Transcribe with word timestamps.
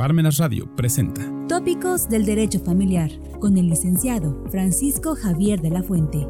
Parmenas 0.00 0.38
Radio 0.38 0.66
presenta 0.76 1.20
Tópicos 1.46 2.08
del 2.08 2.24
Derecho 2.24 2.58
Familiar 2.58 3.10
con 3.38 3.58
el 3.58 3.68
licenciado 3.68 4.42
Francisco 4.50 5.14
Javier 5.14 5.60
de 5.60 5.68
la 5.68 5.82
Fuente. 5.82 6.26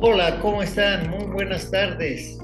Hola, 0.00 0.40
¿cómo 0.42 0.64
están? 0.64 1.08
Muy 1.08 1.26
buenas 1.26 1.70
tardes. 1.70 2.40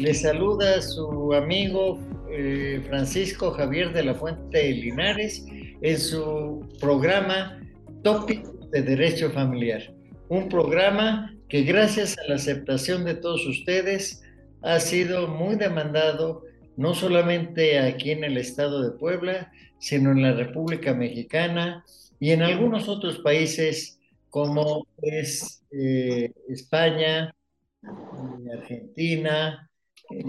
Les 0.00 0.22
saluda 0.22 0.80
su 0.80 1.34
amigo 1.34 1.98
eh, 2.30 2.82
Francisco 2.88 3.50
Javier 3.50 3.92
de 3.92 4.02
la 4.02 4.14
Fuente 4.14 4.70
Linares 4.72 5.44
en 5.82 5.98
su 5.98 6.66
programa 6.80 7.60
Tópicos 8.02 8.70
de 8.70 8.80
Derecho 8.80 9.30
Familiar. 9.30 9.82
Un 10.30 10.48
programa 10.48 11.35
que 11.48 11.62
gracias 11.62 12.16
a 12.18 12.28
la 12.28 12.36
aceptación 12.36 13.04
de 13.04 13.14
todos 13.14 13.46
ustedes 13.46 14.22
ha 14.62 14.80
sido 14.80 15.28
muy 15.28 15.56
demandado, 15.56 16.44
no 16.76 16.94
solamente 16.94 17.78
aquí 17.78 18.10
en 18.10 18.24
el 18.24 18.36
estado 18.36 18.82
de 18.82 18.98
Puebla, 18.98 19.52
sino 19.78 20.10
en 20.10 20.22
la 20.22 20.32
República 20.32 20.94
Mexicana 20.94 21.84
y 22.18 22.30
en 22.30 22.42
algunos 22.42 22.88
otros 22.88 23.18
países 23.18 24.00
como 24.30 24.86
es 25.00 25.64
eh, 25.70 26.32
España, 26.48 27.34
eh, 27.82 28.52
Argentina, 28.52 29.70
eh, 30.10 30.24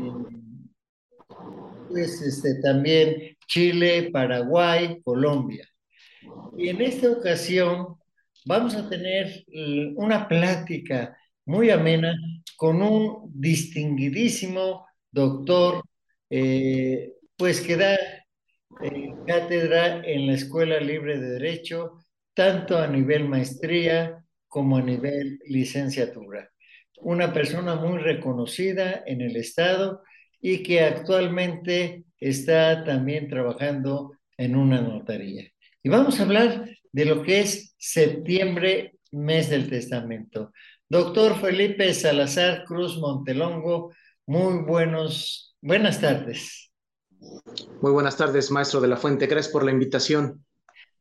pues 1.89 2.22
este, 2.22 2.61
también 2.61 3.38
Chile, 3.47 4.09
Paraguay, 4.11 5.02
Colombia. 5.03 5.67
Y 6.58 6.70
en 6.70 6.81
esta 6.81 7.11
ocasión 7.11 7.97
vamos 8.48 8.76
a 8.76 8.90
tener 8.90 9.44
eh, 9.52 9.94
una 9.96 10.28
plática 10.28 11.18
muy 11.46 11.70
amena 11.70 12.16
con 12.56 12.82
un 12.82 13.32
distinguidísimo 13.34 14.88
doctor, 15.12 15.84
eh, 16.30 17.14
pues 17.38 17.62
que 17.62 17.76
da 17.78 17.95
eh, 18.81 19.14
cátedra 19.26 20.02
en 20.06 20.28
la 20.28 20.34
Escuela 20.34 20.80
Libre 20.80 21.20
de 21.20 21.31
Derecho, 21.31 22.00
tanto 22.34 22.78
a 22.78 22.88
nivel 22.88 23.28
maestría 23.28 24.23
como 24.48 24.78
a 24.78 24.82
nivel 24.82 25.39
licenciatura. 25.45 26.50
Una 27.02 27.34
persona 27.34 27.76
muy 27.76 28.00
reconocida 28.00 29.04
en 29.06 29.22
el 29.22 29.36
Estado 29.36 30.04
y 30.39 30.64
que 30.64 30.82
actualmente 30.82 32.06
está 32.20 32.84
también 32.84 33.28
trabajando 33.28 34.14
en 34.38 34.56
una 34.56 34.82
notaría. 34.82 35.52
Y 35.83 35.89
vamos 35.89 36.20
a 36.20 36.23
hablar 36.23 36.70
de 36.92 37.06
lo 37.06 37.23
que 37.23 37.42
es 37.42 37.75
septiembre, 37.78 38.95
mes 39.11 39.50
del 39.50 39.70
testamento. 39.70 40.52
Doctor 40.89 41.39
Felipe 41.39 41.94
Salazar 41.94 42.64
Cruz 42.66 42.97
Montelongo, 42.97 43.94
muy 44.25 44.64
buenos, 44.64 45.55
buenas 45.61 46.02
tardes. 46.02 46.72
Muy 47.81 47.92
buenas 47.92 48.17
tardes, 48.17 48.52
maestro 48.52 48.81
de 48.81 48.88
la 48.88 48.98
Fuente. 48.98 49.28
Gracias 49.28 49.52
por 49.52 49.64
la 49.64 49.72
invitación. 49.72 50.45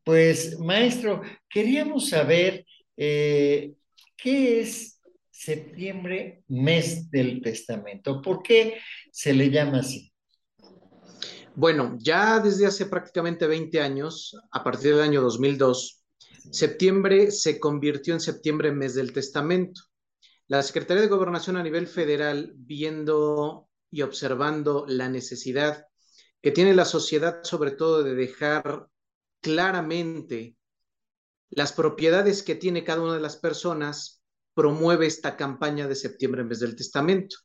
Pues, 0.05 0.59
maestro, 0.59 1.23
queríamos 1.49 2.09
saber 2.09 2.65
eh, 2.97 3.73
qué 4.17 4.61
es 4.61 5.01
septiembre, 5.31 6.43
mes 6.49 7.11
del 7.11 7.43
testamento. 7.43 8.23
¿Por 8.23 8.43
qué 8.43 8.79
se 9.11 9.33
le 9.33 9.51
llama 9.51 9.81
así? 9.81 10.13
Bueno, 11.57 11.97
ya 11.99 12.39
desde 12.39 12.67
hace 12.67 12.85
prácticamente 12.85 13.47
20 13.47 13.81
años, 13.81 14.39
a 14.51 14.63
partir 14.63 14.95
del 14.95 15.01
año 15.01 15.23
2002, 15.23 16.05
septiembre 16.51 17.31
se 17.31 17.59
convirtió 17.59 18.13
en 18.13 18.21
septiembre 18.21 18.73
mes 18.73 18.95
del 18.95 19.15
testamento. 19.15 19.81
La 20.49 20.63
Secretaría 20.63 21.01
de 21.01 21.09
Gobernación 21.09 21.57
a 21.57 21.63
nivel 21.63 21.87
federal, 21.87 22.53
viendo 22.57 23.71
y 23.91 24.03
observando 24.03 24.85
la 24.87 25.09
necesidad 25.09 25.87
que 26.43 26.51
tiene 26.51 26.75
la 26.75 26.85
sociedad, 26.85 27.43
sobre 27.43 27.71
todo 27.71 28.03
de 28.03 28.15
dejar 28.15 28.89
claramente 29.41 30.59
las 31.49 31.73
propiedades 31.73 32.43
que 32.43 32.55
tiene 32.55 32.85
cada 32.85 33.01
una 33.01 33.15
de 33.15 33.21
las 33.21 33.39
personas, 33.39 34.23
promueve 34.53 35.07
esta 35.07 35.39
campaña 35.39 35.89
de 35.89 35.95
septiembre 35.95 36.43
en 36.43 36.51
vez 36.51 36.61
del 36.61 36.77
testamento. 36.77 37.37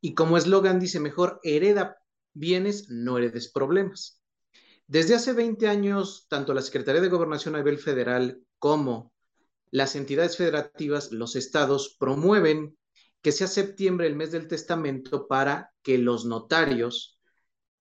Y 0.00 0.14
como 0.14 0.38
eslogan 0.38 0.80
dice, 0.80 1.00
mejor 1.00 1.38
hereda 1.42 1.98
bienes, 2.32 2.88
no 2.88 3.18
heredes 3.18 3.50
problemas. 3.50 4.22
Desde 4.86 5.14
hace 5.14 5.32
20 5.32 5.68
años, 5.68 6.26
tanto 6.28 6.54
la 6.54 6.62
Secretaría 6.62 7.00
de 7.00 7.08
Gobernación 7.08 7.54
a 7.54 7.58
nivel 7.58 7.78
federal 7.78 8.40
como 8.58 9.12
las 9.70 9.96
entidades 9.96 10.36
federativas, 10.36 11.12
los 11.12 11.36
estados, 11.36 11.96
promueven 11.98 12.76
que 13.20 13.32
sea 13.32 13.46
septiembre 13.46 14.06
el 14.06 14.16
mes 14.16 14.32
del 14.32 14.48
testamento 14.48 15.26
para 15.26 15.72
que 15.82 15.98
los 15.98 16.24
notarios 16.24 17.18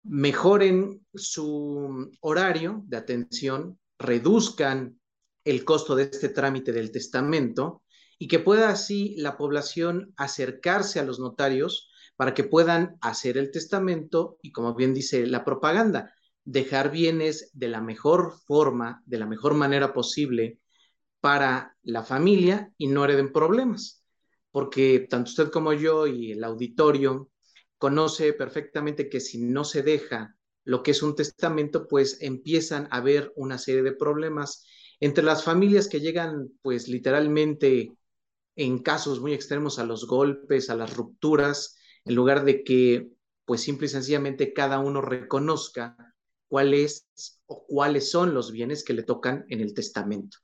mejoren 0.03 1.05
su 1.15 2.11
horario 2.21 2.83
de 2.87 2.97
atención, 2.97 3.79
reduzcan 3.99 4.99
el 5.45 5.65
costo 5.65 5.95
de 5.95 6.05
este 6.05 6.31
trámite 6.31 6.73
del 6.73 6.91
testamento 6.91 7.83
y 8.19 8.29
que 8.29 8.39
pueda 8.39 8.71
así 8.71 9.15
la 9.17 9.37
población 9.37 10.13
acercarse 10.17 10.99
a 11.01 11.05
los 11.05 11.21
notarios 11.21 11.91
para 12.17 12.35
que 12.35 12.45
puedan 12.45 12.97
hacer 13.01 13.39
el 13.39 13.51
testamento 13.51 14.39
y, 14.43 14.51
como 14.53 14.75
bien 14.75 14.93
dice 14.93 15.27
la 15.27 15.45
propaganda, 15.45 16.13
dejar 16.45 16.91
bienes 16.91 17.51
de 17.53 17.69
la 17.69 17.81
mejor 17.81 18.33
forma, 18.47 19.03
de 19.07 19.19
la 19.19 19.27
mejor 19.27 19.55
manera 19.55 19.93
posible 19.93 20.59
para 21.21 21.77
la 21.83 22.03
familia 22.03 22.73
y 22.77 22.89
no 22.89 23.05
hereden 23.05 23.33
problemas. 23.33 24.03
Porque 24.51 25.07
tanto 25.09 25.31
usted 25.31 25.51
como 25.51 25.73
yo 25.73 26.07
y 26.07 26.33
el 26.33 26.43
auditorio 26.43 27.31
conoce 27.77 28.33
perfectamente 28.33 29.09
que 29.09 29.21
si 29.21 29.39
no 29.39 29.63
se 29.63 29.83
deja 29.83 30.35
lo 30.65 30.83
que 30.83 30.91
es 30.91 31.03
un 31.03 31.15
testamento, 31.15 31.87
pues 31.87 32.19
empiezan 32.21 32.89
a 32.91 32.97
haber 32.97 33.33
una 33.37 33.59
serie 33.59 33.83
de 33.83 33.93
problemas 33.93 34.67
entre 35.01 35.23
las 35.23 35.45
familias 35.45 35.89
que 35.89 36.01
llegan 36.01 36.51
pues 36.63 36.89
literalmente 36.89 37.93
en 38.59 38.81
casos 38.81 39.21
muy 39.21 39.33
extremos 39.33 39.79
a 39.79 39.87
los 39.87 40.07
golpes, 40.07 40.69
a 40.69 40.75
las 40.75 40.97
rupturas, 40.97 41.79
en 42.05 42.17
lugar 42.17 42.45
de 42.45 42.65
que 42.65 43.13
pues 43.45 43.63
simple 43.63 43.87
y 43.87 43.89
sencillamente 43.89 44.53
cada 44.53 44.81
uno 44.81 45.01
reconozca 45.01 45.97
cuál 46.49 46.75
es 46.75 47.07
o 47.47 47.65
cuáles 47.67 48.11
son 48.11 48.35
los 48.35 48.51
bienes 48.51 48.83
que 48.85 48.95
le 48.95 49.05
tocan 49.05 49.47
en 49.49 49.61
el 49.61 49.75
testamento. 49.75 50.39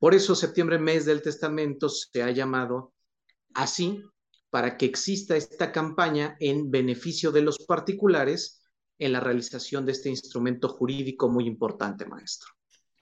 Por 0.00 0.14
eso 0.14 0.34
septiembre, 0.34 0.78
mes 0.78 1.04
del 1.04 1.22
testamento, 1.22 1.88
se 1.88 2.24
ha 2.24 2.30
llamado 2.32 2.92
así 3.54 4.02
para 4.50 4.76
que 4.76 4.86
exista 4.86 5.36
esta 5.36 5.70
campaña 5.70 6.36
en 6.40 6.72
beneficio 6.72 7.30
de 7.30 7.42
los 7.42 7.58
particulares 7.58 8.62
en 8.98 9.12
la 9.12 9.20
realización 9.20 9.86
de 9.86 9.92
este 9.92 10.08
instrumento 10.08 10.68
jurídico 10.68 11.28
muy 11.28 11.46
importante, 11.46 12.04
maestro. 12.04 12.50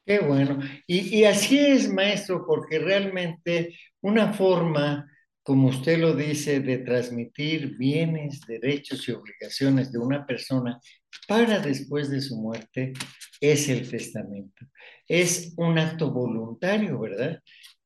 Qué 0.09 0.21
bueno. 0.21 0.59
Y, 0.87 1.25
así 1.25 1.59
es, 1.59 1.93
maestro, 1.93 2.47
porque 2.47 2.79
realmente 2.79 3.79
una 4.01 4.33
forma 4.33 5.07
como 5.43 5.69
usted 5.69 5.99
lo 5.99 6.15
dice, 6.15 6.61
de 6.61 6.79
transmitir 6.79 7.77
bienes, 7.77 8.41
derechos 8.47 9.07
y 9.09 9.13
obligaciones 9.13 9.93
de 9.93 9.99
una 9.99 10.27
persona 10.27 10.79
para 11.27 11.59
después 11.59 12.11
de 12.11 12.21
su 12.21 12.37
muerte, 12.37 12.93
es 13.41 13.69
el 13.71 13.89
testamento. 13.89 14.67
Es 15.07 15.55
un 15.57 15.79
acto 15.79 16.11
voluntario, 16.11 17.01
¿verdad? 17.01 17.43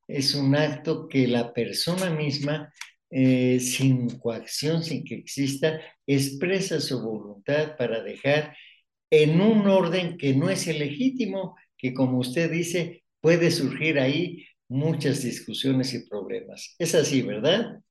Es 0.07 0.33
un 0.35 0.55
acto 0.55 1.07
que 1.07 1.27
la 1.27 1.53
persona 1.53 2.09
misma, 2.09 2.73
eh, 3.09 3.59
sin 3.61 4.09
coacción, 4.19 4.83
sin 4.83 5.05
que 5.05 5.15
exista, 5.15 5.79
expresa 6.05 6.81
su 6.81 7.01
voluntad 7.01 7.77
para 7.77 8.01
dejar 8.01 8.55
en 9.09 9.39
un 9.39 9.67
orden 9.67 10.17
que 10.17 10.33
no 10.33 10.49
es 10.49 10.67
el 10.67 10.79
legítimo, 10.79 11.55
que 11.83 11.93
como 11.93 12.19
usted 12.19 12.49
dice, 12.49 13.03
puede 13.19 13.51
surgir 13.51 13.99
ahí 13.99 14.47
muchas 14.69 15.21
discusiones 15.21 15.93
y 15.93 16.07
problemas. 16.07 16.75
Es 16.79 16.95
así, 16.95 17.21
¿verdad? 17.23 17.81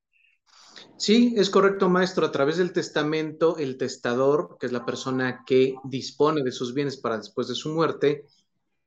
Sí, 0.96 1.34
es 1.36 1.50
correcto, 1.50 1.90
maestro. 1.90 2.24
A 2.24 2.32
través 2.32 2.56
del 2.56 2.72
testamento, 2.72 3.58
el 3.58 3.76
testador, 3.76 4.56
que 4.58 4.64
es 4.64 4.72
la 4.72 4.86
persona 4.86 5.44
que 5.46 5.74
dispone 5.84 6.42
de 6.42 6.52
sus 6.52 6.72
bienes 6.72 6.96
para 6.96 7.18
después 7.18 7.48
de 7.48 7.54
su 7.54 7.68
muerte, 7.68 8.24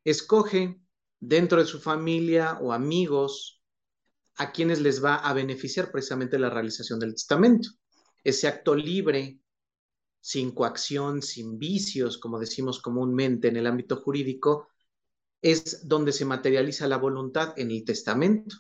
escoge 0.04 0.80
dentro 1.20 1.60
de 1.60 1.68
su 1.68 1.80
familia 1.80 2.58
o 2.60 2.74
amigos 2.74 3.62
a 4.38 4.52
quienes 4.52 4.82
les 4.82 5.06
va 5.06 5.18
a 5.18 5.34
beneficiar 5.34 5.92
precisamente 5.92 6.40
la 6.40 6.50
realización 6.50 6.98
del 6.98 7.14
testamento. 7.14 7.70
Ese 8.24 8.48
acto 8.48 8.74
libre, 8.74 9.38
sin 10.20 10.50
coacción, 10.50 11.22
sin 11.22 11.60
vicios, 11.60 12.18
como 12.18 12.40
decimos 12.40 12.82
comúnmente 12.82 13.50
en 13.50 13.58
el 13.58 13.68
ámbito 13.68 13.98
jurídico, 13.98 14.70
es 15.46 15.88
donde 15.88 16.12
se 16.12 16.26
materializa 16.26 16.88
la 16.88 16.98
voluntad 16.98 17.54
en 17.58 17.72
el 17.72 17.84
testamento. 17.86 18.56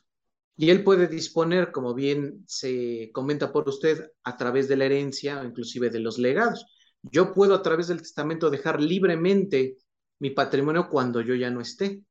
Y 0.55 0.69
él 0.69 0.83
puede 0.83 1.07
disponer, 1.07 1.71
como 1.71 1.93
bien 1.93 2.43
se 2.47 3.09
comenta 3.13 3.51
por 3.51 3.67
usted, 3.67 4.11
a 4.23 4.37
través 4.37 4.67
de 4.67 4.77
la 4.77 4.85
herencia 4.85 5.41
o 5.41 5.45
inclusive 5.45 5.89
de 5.89 5.99
los 5.99 6.17
legados. 6.17 6.65
Yo 7.01 7.33
puedo 7.33 7.55
a 7.55 7.61
través 7.61 7.87
del 7.87 8.01
testamento 8.01 8.49
dejar 8.49 8.81
libremente 8.81 9.77
mi 10.19 10.29
patrimonio 10.29 10.87
cuando 10.89 11.21
yo 11.21 11.35
ya 11.35 11.49
no 11.49 11.59
esté. 11.59 12.01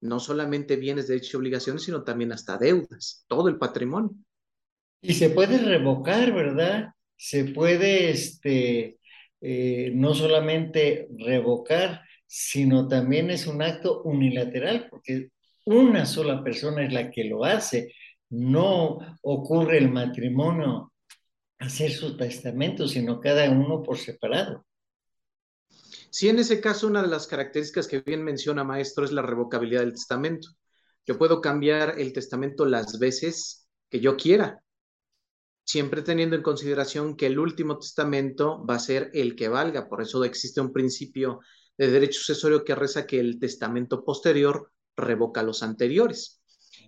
No 0.00 0.20
solamente 0.20 0.76
bienes, 0.76 1.08
derechos 1.08 1.34
y 1.34 1.36
obligaciones, 1.36 1.82
sino 1.84 2.04
también 2.04 2.32
hasta 2.32 2.58
deudas, 2.58 3.24
todo 3.28 3.48
el 3.48 3.56
patrimonio. 3.56 4.10
Y 5.00 5.14
se 5.14 5.30
puede 5.30 5.58
revocar, 5.58 6.34
¿verdad? 6.34 6.90
se 7.16 7.44
puede 7.44 8.10
este, 8.10 8.98
eh, 9.40 9.90
no 9.94 10.14
solamente 10.14 11.08
revocar, 11.18 12.02
sino 12.26 12.88
también 12.88 13.30
es 13.30 13.46
un 13.46 13.62
acto 13.62 14.02
unilateral, 14.02 14.88
porque 14.90 15.30
una 15.64 16.06
sola 16.06 16.42
persona 16.42 16.84
es 16.84 16.92
la 16.92 17.10
que 17.10 17.24
lo 17.24 17.44
hace. 17.44 17.92
No 18.30 18.98
ocurre 19.22 19.78
el 19.78 19.90
matrimonio 19.90 20.92
hacer 21.58 21.92
su 21.92 22.16
testamento, 22.16 22.86
sino 22.88 23.20
cada 23.20 23.50
uno 23.50 23.82
por 23.82 23.98
separado. 23.98 24.66
Sí, 26.10 26.28
en 26.28 26.38
ese 26.38 26.60
caso, 26.60 26.86
una 26.86 27.02
de 27.02 27.08
las 27.08 27.26
características 27.26 27.88
que 27.88 28.00
bien 28.00 28.24
menciona, 28.24 28.64
maestro, 28.64 29.04
es 29.04 29.12
la 29.12 29.22
revocabilidad 29.22 29.80
del 29.80 29.92
testamento. 29.92 30.48
Yo 31.04 31.18
puedo 31.18 31.40
cambiar 31.40 31.98
el 31.98 32.12
testamento 32.12 32.64
las 32.64 32.98
veces 32.98 33.68
que 33.90 34.00
yo 34.00 34.16
quiera, 34.16 34.62
siempre 35.64 36.02
teniendo 36.02 36.36
en 36.36 36.42
consideración 36.42 37.16
que 37.16 37.26
el 37.26 37.38
último 37.38 37.78
testamento 37.78 38.64
va 38.64 38.76
a 38.76 38.80
ser 38.80 39.10
el 39.12 39.36
que 39.36 39.48
valga. 39.48 39.88
Por 39.88 40.02
eso 40.02 40.24
existe 40.24 40.60
un 40.60 40.72
principio 40.72 41.40
de 41.78 41.90
derecho 41.90 42.20
sucesorio 42.20 42.64
que 42.64 42.74
reza 42.74 43.06
que 43.06 43.20
el 43.20 43.38
testamento 43.38 44.04
posterior 44.04 44.72
revoca 44.96 45.42
los 45.42 45.62
anteriores. 45.62 46.40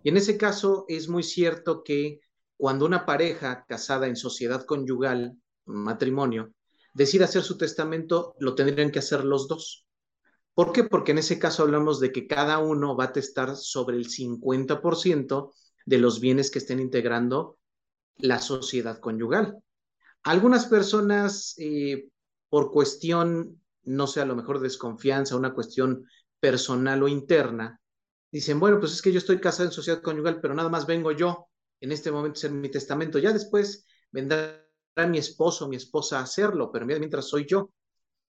Y 0.02 0.08
en 0.08 0.16
ese 0.16 0.36
caso 0.36 0.84
es 0.88 1.08
muy 1.08 1.22
cierto 1.22 1.82
que 1.82 2.20
cuando 2.56 2.86
una 2.86 3.06
pareja 3.06 3.64
casada 3.68 4.06
en 4.06 4.16
sociedad 4.16 4.64
conyugal, 4.64 5.36
matrimonio, 5.64 6.52
decide 6.94 7.24
hacer 7.24 7.42
su 7.42 7.56
testamento, 7.56 8.34
lo 8.40 8.54
tendrían 8.54 8.90
que 8.90 8.98
hacer 8.98 9.24
los 9.24 9.46
dos. 9.46 9.86
¿Por 10.54 10.72
qué? 10.72 10.84
Porque 10.84 11.12
en 11.12 11.18
ese 11.18 11.38
caso 11.38 11.62
hablamos 11.62 12.00
de 12.00 12.10
que 12.10 12.26
cada 12.26 12.58
uno 12.58 12.96
va 12.96 13.04
a 13.04 13.12
testar 13.12 13.56
sobre 13.56 13.96
el 13.96 14.08
50% 14.08 15.52
de 15.86 15.98
los 15.98 16.20
bienes 16.20 16.50
que 16.50 16.58
estén 16.58 16.80
integrando 16.80 17.58
la 18.16 18.40
sociedad 18.40 18.98
conyugal. 18.98 19.56
Algunas 20.24 20.66
personas, 20.66 21.54
eh, 21.58 22.08
por 22.48 22.72
cuestión, 22.72 23.62
no 23.88 24.06
sé, 24.06 24.20
a 24.20 24.26
lo 24.26 24.36
mejor 24.36 24.60
desconfianza, 24.60 25.36
una 25.36 25.54
cuestión 25.54 26.04
personal 26.40 27.02
o 27.02 27.08
interna, 27.08 27.80
dicen, 28.30 28.60
bueno, 28.60 28.78
pues 28.78 28.92
es 28.92 29.02
que 29.02 29.12
yo 29.12 29.18
estoy 29.18 29.40
casado 29.40 29.68
en 29.68 29.72
sociedad 29.72 30.02
conyugal, 30.02 30.40
pero 30.40 30.54
nada 30.54 30.68
más 30.68 30.86
vengo 30.86 31.12
yo. 31.12 31.48
En 31.80 31.92
este 31.92 32.10
momento 32.10 32.38
a 32.38 32.40
hacer 32.40 32.50
mi 32.50 32.70
testamento. 32.70 33.18
Ya 33.18 33.32
después 33.32 33.86
vendrá 34.10 34.64
mi 35.08 35.18
esposo 35.18 35.64
o 35.64 35.68
mi 35.68 35.76
esposa 35.76 36.18
a 36.18 36.22
hacerlo, 36.22 36.70
pero 36.72 36.86
mientras 36.86 37.28
soy 37.28 37.46
yo, 37.46 37.70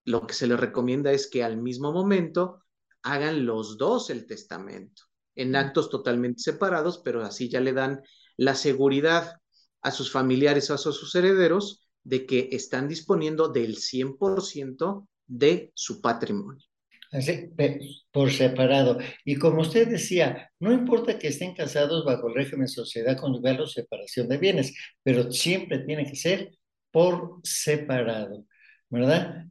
lo 0.05 0.25
que 0.25 0.33
se 0.33 0.47
les 0.47 0.59
recomienda 0.59 1.11
es 1.11 1.27
que 1.27 1.43
al 1.43 1.57
mismo 1.57 1.91
momento 1.91 2.63
hagan 3.01 3.45
los 3.45 3.77
dos 3.77 4.09
el 4.09 4.27
testamento, 4.27 5.03
en 5.35 5.55
actos 5.55 5.89
totalmente 5.89 6.41
separados, 6.41 6.99
pero 6.99 7.23
así 7.23 7.49
ya 7.49 7.59
le 7.59 7.73
dan 7.73 8.01
la 8.37 8.55
seguridad 8.55 9.39
a 9.81 9.91
sus 9.91 10.11
familiares 10.11 10.69
o 10.69 10.75
a 10.75 10.77
sus 10.77 11.15
herederos 11.15 11.87
de 12.03 12.25
que 12.25 12.49
están 12.51 12.87
disponiendo 12.87 13.49
del 13.49 13.77
100% 13.77 15.07
de 15.29 15.71
su 15.73 16.01
patrimonio. 16.01 16.63
Así, 17.11 17.49
por 18.11 18.31
separado. 18.31 18.99
Y 19.25 19.35
como 19.35 19.61
usted 19.61 19.87
decía, 19.87 20.51
no 20.59 20.71
importa 20.71 21.17
que 21.17 21.29
estén 21.29 21.55
casados 21.55 22.05
bajo 22.05 22.27
el 22.27 22.35
régimen 22.35 22.67
sociedad 22.67 23.17
conyugal 23.17 23.61
o 23.61 23.67
separación 23.67 24.27
de 24.27 24.37
bienes, 24.37 24.75
pero 25.01 25.31
siempre 25.31 25.79
tiene 25.79 26.05
que 26.05 26.15
ser 26.15 26.51
por 26.91 27.39
separado, 27.43 28.45
¿verdad? 28.89 29.45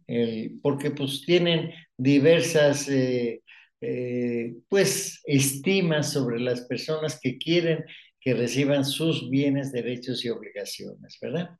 porque 0.62 0.90
pues 0.90 1.22
tienen 1.24 1.72
diversas, 1.96 2.88
eh, 2.88 3.42
eh, 3.80 4.54
pues, 4.68 5.20
estimas 5.24 6.12
sobre 6.12 6.40
las 6.40 6.62
personas 6.62 7.18
que 7.20 7.38
quieren 7.38 7.84
que 8.20 8.34
reciban 8.34 8.84
sus 8.84 9.30
bienes, 9.30 9.72
derechos 9.72 10.24
y 10.24 10.28
obligaciones, 10.28 11.18
¿verdad? 11.20 11.50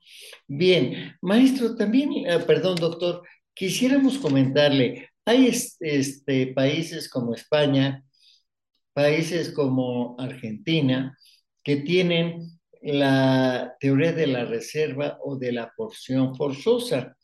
Bien, 0.47 1.17
maestro, 1.23 1.77
también, 1.77 2.11
eh, 2.27 2.41
perdón, 2.47 2.77
doctor, 2.77 3.23
quisiéramos 3.59 4.19
comentarle, 4.19 5.11
hay 5.25 5.49
este, 5.81 6.47
países 6.55 7.11
como 7.11 7.35
España, 7.35 8.05
países 8.93 9.51
como 9.51 10.15
Argentina, 10.19 11.19
que 11.65 11.79
tienen 11.79 12.61
la 12.81 13.75
teoría 13.81 14.13
de 14.13 14.29
la 14.29 14.45
reserva 14.45 15.19
o 15.25 15.37
de 15.37 15.51
la 15.51 15.73
porción 15.77 16.37
forzosa. 16.37 17.17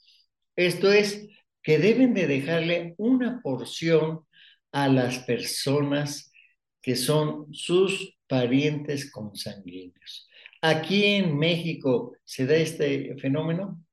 Esto 0.56 0.92
es, 0.92 1.28
que 1.62 1.78
deben 1.78 2.12
de 2.14 2.26
dejarle 2.26 2.94
una 2.98 3.40
porción 3.40 4.26
a 4.72 4.88
las 4.88 5.20
personas 5.20 6.32
que 6.82 6.96
son 6.96 7.54
sus 7.54 8.18
parientes 8.26 9.10
consanguíneos. 9.10 10.28
Aquí 10.60 11.04
en 11.04 11.38
México 11.38 12.16
se 12.24 12.44
da 12.44 12.56
este 12.56 13.16
fenómeno. 13.18 13.83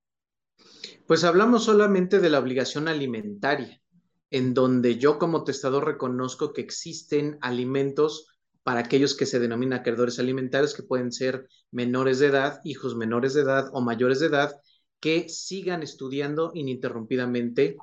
Pues 1.11 1.25
hablamos 1.25 1.65
solamente 1.65 2.21
de 2.21 2.29
la 2.29 2.39
obligación 2.39 2.87
alimentaria, 2.87 3.81
en 4.29 4.53
donde 4.53 4.97
yo 4.97 5.19
como 5.19 5.43
testador 5.43 5.85
reconozco 5.85 6.53
que 6.53 6.61
existen 6.61 7.37
alimentos 7.41 8.37
para 8.63 8.79
aquellos 8.79 9.13
que 9.17 9.25
se 9.25 9.37
denominan 9.37 9.79
acreedores 9.79 10.19
alimentarios, 10.19 10.73
que 10.73 10.83
pueden 10.83 11.11
ser 11.11 11.49
menores 11.69 12.19
de 12.19 12.27
edad, 12.27 12.61
hijos 12.63 12.95
menores 12.95 13.33
de 13.33 13.41
edad 13.41 13.69
o 13.73 13.81
mayores 13.81 14.21
de 14.21 14.27
edad, 14.27 14.55
que 15.01 15.27
sigan 15.27 15.83
estudiando 15.83 16.51
ininterrumpidamente 16.53 17.75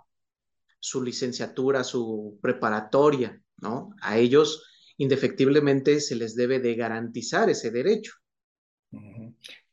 su 0.81 1.03
licenciatura, 1.03 1.85
su 1.85 2.39
preparatoria, 2.41 3.43
¿no? 3.59 3.95
A 4.01 4.17
ellos 4.17 4.65
indefectiblemente 4.97 6.01
se 6.01 6.17
les 6.17 6.35
debe 6.35 6.61
de 6.61 6.75
garantizar 6.77 7.51
ese 7.51 7.71
derecho. 7.71 8.15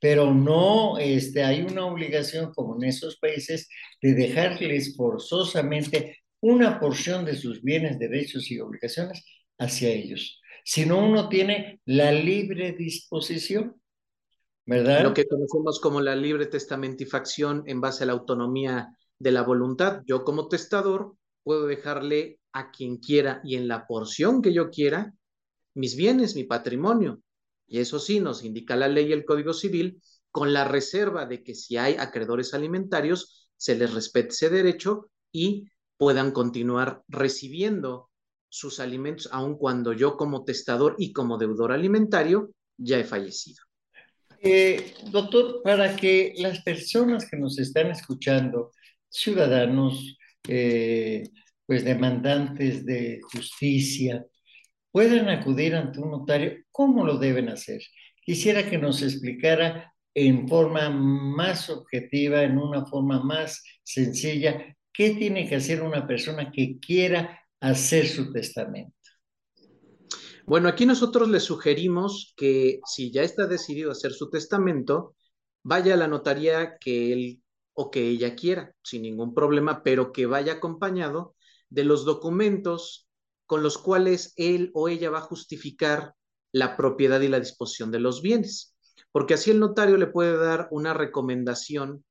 Pero 0.05 0.31
no 0.35 0.99
este, 0.99 1.43
hay 1.43 1.63
una 1.63 1.87
obligación, 1.87 2.53
como 2.53 2.75
en 2.75 2.89
esos 2.89 3.17
países, 3.17 3.67
de 3.99 4.13
dejarles 4.13 4.95
forzosamente 4.95 6.19
una 6.41 6.79
porción 6.79 7.25
de 7.25 7.35
sus 7.35 7.63
bienes, 7.63 7.97
derechos 7.97 8.51
y 8.51 8.59
obligaciones 8.59 9.25
hacia 9.57 9.89
ellos, 9.89 10.39
sino 10.63 11.03
uno 11.03 11.27
tiene 11.27 11.81
la 11.85 12.11
libre 12.11 12.73
disposición, 12.73 13.81
¿verdad? 14.67 15.01
Lo 15.01 15.15
que 15.15 15.27
conocemos 15.27 15.79
como 15.79 15.99
la 16.01 16.15
libre 16.15 16.45
testamentifacción 16.45 17.63
en 17.65 17.81
base 17.81 18.03
a 18.03 18.05
la 18.05 18.13
autonomía 18.13 18.95
de 19.17 19.31
la 19.31 19.41
voluntad. 19.41 20.03
Yo 20.05 20.23
como 20.23 20.49
testador 20.49 21.15
puedo 21.41 21.65
dejarle 21.65 22.37
a 22.53 22.69
quien 22.69 22.97
quiera 22.97 23.41
y 23.43 23.55
en 23.55 23.67
la 23.67 23.87
porción 23.87 24.43
que 24.43 24.53
yo 24.53 24.69
quiera 24.69 25.15
mis 25.73 25.95
bienes, 25.95 26.35
mi 26.35 26.43
patrimonio. 26.43 27.23
Y 27.67 27.79
eso 27.79 27.99
sí, 27.99 28.19
nos 28.19 28.43
indica 28.43 28.75
la 28.75 28.87
ley 28.87 29.07
y 29.07 29.13
el 29.13 29.25
Código 29.25 29.53
Civil, 29.53 30.01
con 30.31 30.53
la 30.53 30.65
reserva 30.65 31.25
de 31.25 31.43
que 31.43 31.55
si 31.55 31.77
hay 31.77 31.95
acreedores 31.95 32.53
alimentarios, 32.53 33.49
se 33.57 33.75
les 33.75 33.93
respete 33.93 34.29
ese 34.29 34.49
derecho 34.49 35.09
y 35.31 35.69
puedan 35.97 36.31
continuar 36.31 37.03
recibiendo 37.07 38.09
sus 38.49 38.79
alimentos, 38.79 39.29
aun 39.31 39.57
cuando 39.57 39.93
yo 39.93 40.17
como 40.17 40.43
testador 40.43 40.95
y 40.97 41.13
como 41.13 41.37
deudor 41.37 41.71
alimentario 41.71 42.51
ya 42.77 42.99
he 42.99 43.03
fallecido. 43.03 43.63
Eh, 44.39 44.93
doctor, 45.11 45.61
para 45.63 45.95
que 45.95 46.33
las 46.37 46.61
personas 46.61 47.29
que 47.29 47.37
nos 47.37 47.57
están 47.57 47.87
escuchando, 47.87 48.71
ciudadanos, 49.09 50.17
eh, 50.47 51.23
pues 51.65 51.83
demandantes 51.83 52.85
de 52.85 53.19
justicia, 53.31 54.25
puedan 54.95 55.27
acudir 55.27 55.75
ante 55.75 55.99
un 55.99 56.11
notario, 56.11 56.53
¿cómo 56.71 57.05
lo 57.05 57.17
deben 57.17 57.49
hacer? 57.49 57.81
Quisiera 58.21 58.69
que 58.69 58.77
nos 58.77 59.01
explicara 59.01 59.93
en 60.13 60.47
forma 60.47 60.89
más 60.89 61.69
objetiva, 61.69 62.43
en 62.43 62.57
una 62.57 62.85
forma 62.85 63.21
más 63.21 63.61
sencilla, 63.83 64.73
qué 64.93 65.09
tiene 65.09 65.49
que 65.49 65.57
hacer 65.57 65.83
una 65.83 66.07
persona 66.07 66.49
que 66.49 66.79
quiera 66.79 67.41
hacer 67.59 68.07
su 68.07 68.31
testamento. 68.31 68.95
Bueno, 70.45 70.69
aquí 70.69 70.85
nosotros 70.85 71.27
le 71.27 71.41
sugerimos 71.41 72.33
que 72.37 72.79
si 72.85 73.11
ya 73.11 73.23
está 73.23 73.47
decidido 73.47 73.91
hacer 73.91 74.13
su 74.13 74.29
testamento, 74.29 75.17
vaya 75.61 75.95
a 75.95 75.97
la 75.97 76.07
notaría 76.07 76.77
que 76.79 77.11
él 77.11 77.41
o 77.73 77.91
que 77.91 78.07
ella 78.07 78.33
quiera, 78.33 78.73
sin 78.81 79.01
ningún 79.01 79.33
problema, 79.33 79.83
pero 79.83 80.13
que 80.13 80.25
vaya 80.25 80.53
acompañado 80.53 81.35
de 81.69 81.83
los 81.83 82.05
documentos 82.05 83.04
con 83.45 83.63
los 83.63 83.77
cuales 83.77 84.33
él 84.37 84.71
o 84.73 84.89
ella 84.89 85.09
va 85.09 85.19
a 85.19 85.21
justificar 85.21 86.13
la 86.51 86.77
propiedad 86.77 87.21
y 87.21 87.27
la 87.27 87.39
disposición 87.39 87.91
de 87.91 87.99
los 87.99 88.21
bienes, 88.21 88.75
porque 89.11 89.33
así 89.33 89.51
el 89.51 89.59
notario 89.59 89.97
le 89.97 90.07
puede 90.07 90.37
dar 90.37 90.67
una 90.71 90.93
recomendación 90.93 92.03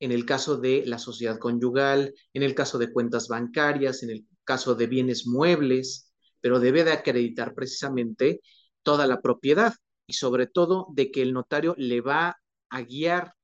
en 0.00 0.12
el 0.12 0.24
caso 0.24 0.56
de 0.56 0.84
la 0.86 0.98
sociedad 0.98 1.38
conyugal, 1.38 2.14
en 2.32 2.42
el 2.42 2.54
caso 2.54 2.78
de 2.78 2.92
cuentas 2.92 3.28
bancarias, 3.28 4.02
en 4.02 4.10
el 4.10 4.26
caso 4.44 4.74
de 4.74 4.86
bienes 4.86 5.26
muebles, 5.26 6.12
pero 6.40 6.60
debe 6.60 6.84
de 6.84 6.92
acreditar 6.92 7.54
precisamente 7.54 8.40
toda 8.82 9.06
la 9.06 9.20
propiedad 9.20 9.74
y 10.06 10.14
sobre 10.14 10.46
todo 10.46 10.86
de 10.94 11.10
que 11.10 11.22
el 11.22 11.32
notario 11.32 11.74
le 11.76 12.00
va 12.00 12.36
a 12.70 12.82
guiar 12.82 13.34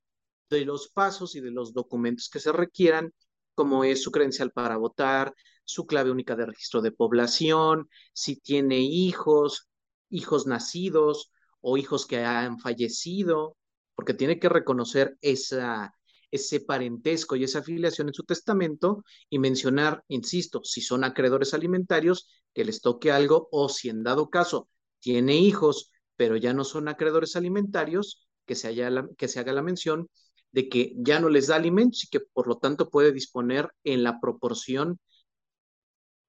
de 0.51 0.65
los 0.65 0.89
pasos 0.89 1.35
y 1.35 1.41
de 1.41 1.51
los 1.51 1.73
documentos 1.73 2.29
que 2.29 2.41
se 2.41 2.53
requieran, 2.53 3.13
como 3.55 3.85
es 3.85 4.03
su 4.03 4.11
credencial 4.11 4.51
para 4.53 4.77
votar, 4.77 5.35
su 5.65 5.87
clave 5.87 6.11
única 6.11 6.37
de 6.37 6.47
registro 6.47 6.83
de 6.83 6.93
población, 6.93 7.89
si 8.13 8.37
tiene 8.37 8.81
hijos, 8.81 9.69
hijos 10.11 10.47
nacidos 10.47 11.31
o 11.61 11.77
hijos 11.79 12.07
que 12.07 12.25
han 12.25 12.59
fallecido, 12.59 13.57
porque 13.95 14.15
tiene 14.15 14.39
que 14.39 14.49
reconocer 14.49 15.17
esa, 15.21 15.95
ese 16.31 16.61
parentesco 16.61 17.37
y 17.37 17.45
esa 17.45 17.61
afiliación 17.61 18.09
en 18.09 18.15
su 18.15 18.25
testamento 18.25 19.05
y 19.31 19.39
mencionar, 19.39 20.05
insisto, 20.09 20.61
si 20.65 20.81
son 20.81 21.05
acreedores 21.05 21.55
alimentarios, 21.55 22.29
que 22.53 22.65
les 22.65 22.81
toque 22.81 23.11
algo 23.13 23.49
o 23.51 23.69
si 23.69 23.89
en 23.89 24.03
dado 24.03 24.31
caso 24.31 24.69
tiene 25.01 25.37
hijos, 25.37 25.91
pero 26.17 26.37
ya 26.37 26.53
no 26.53 26.65
son 26.65 26.89
acreedores 26.89 27.37
alimentarios, 27.37 28.27
que 28.47 28.55
se, 28.55 28.75
que 29.17 29.29
se 29.29 29.41
haga 29.41 29.53
la 29.53 29.63
mención 29.63 30.09
de 30.55 30.69
que 30.69 30.95
ya 30.97 31.19
no 31.19 31.29
les 31.29 31.49
da 31.49 31.57
alimentos 31.57 32.05
y 32.05 32.09
que 32.09 32.21
por 32.21 32.47
lo 32.47 32.59
tanto 32.59 32.89
puede 32.89 33.11
disponer 33.11 33.71
en 33.83 34.05
la 34.05 34.21
proporción 34.21 35.01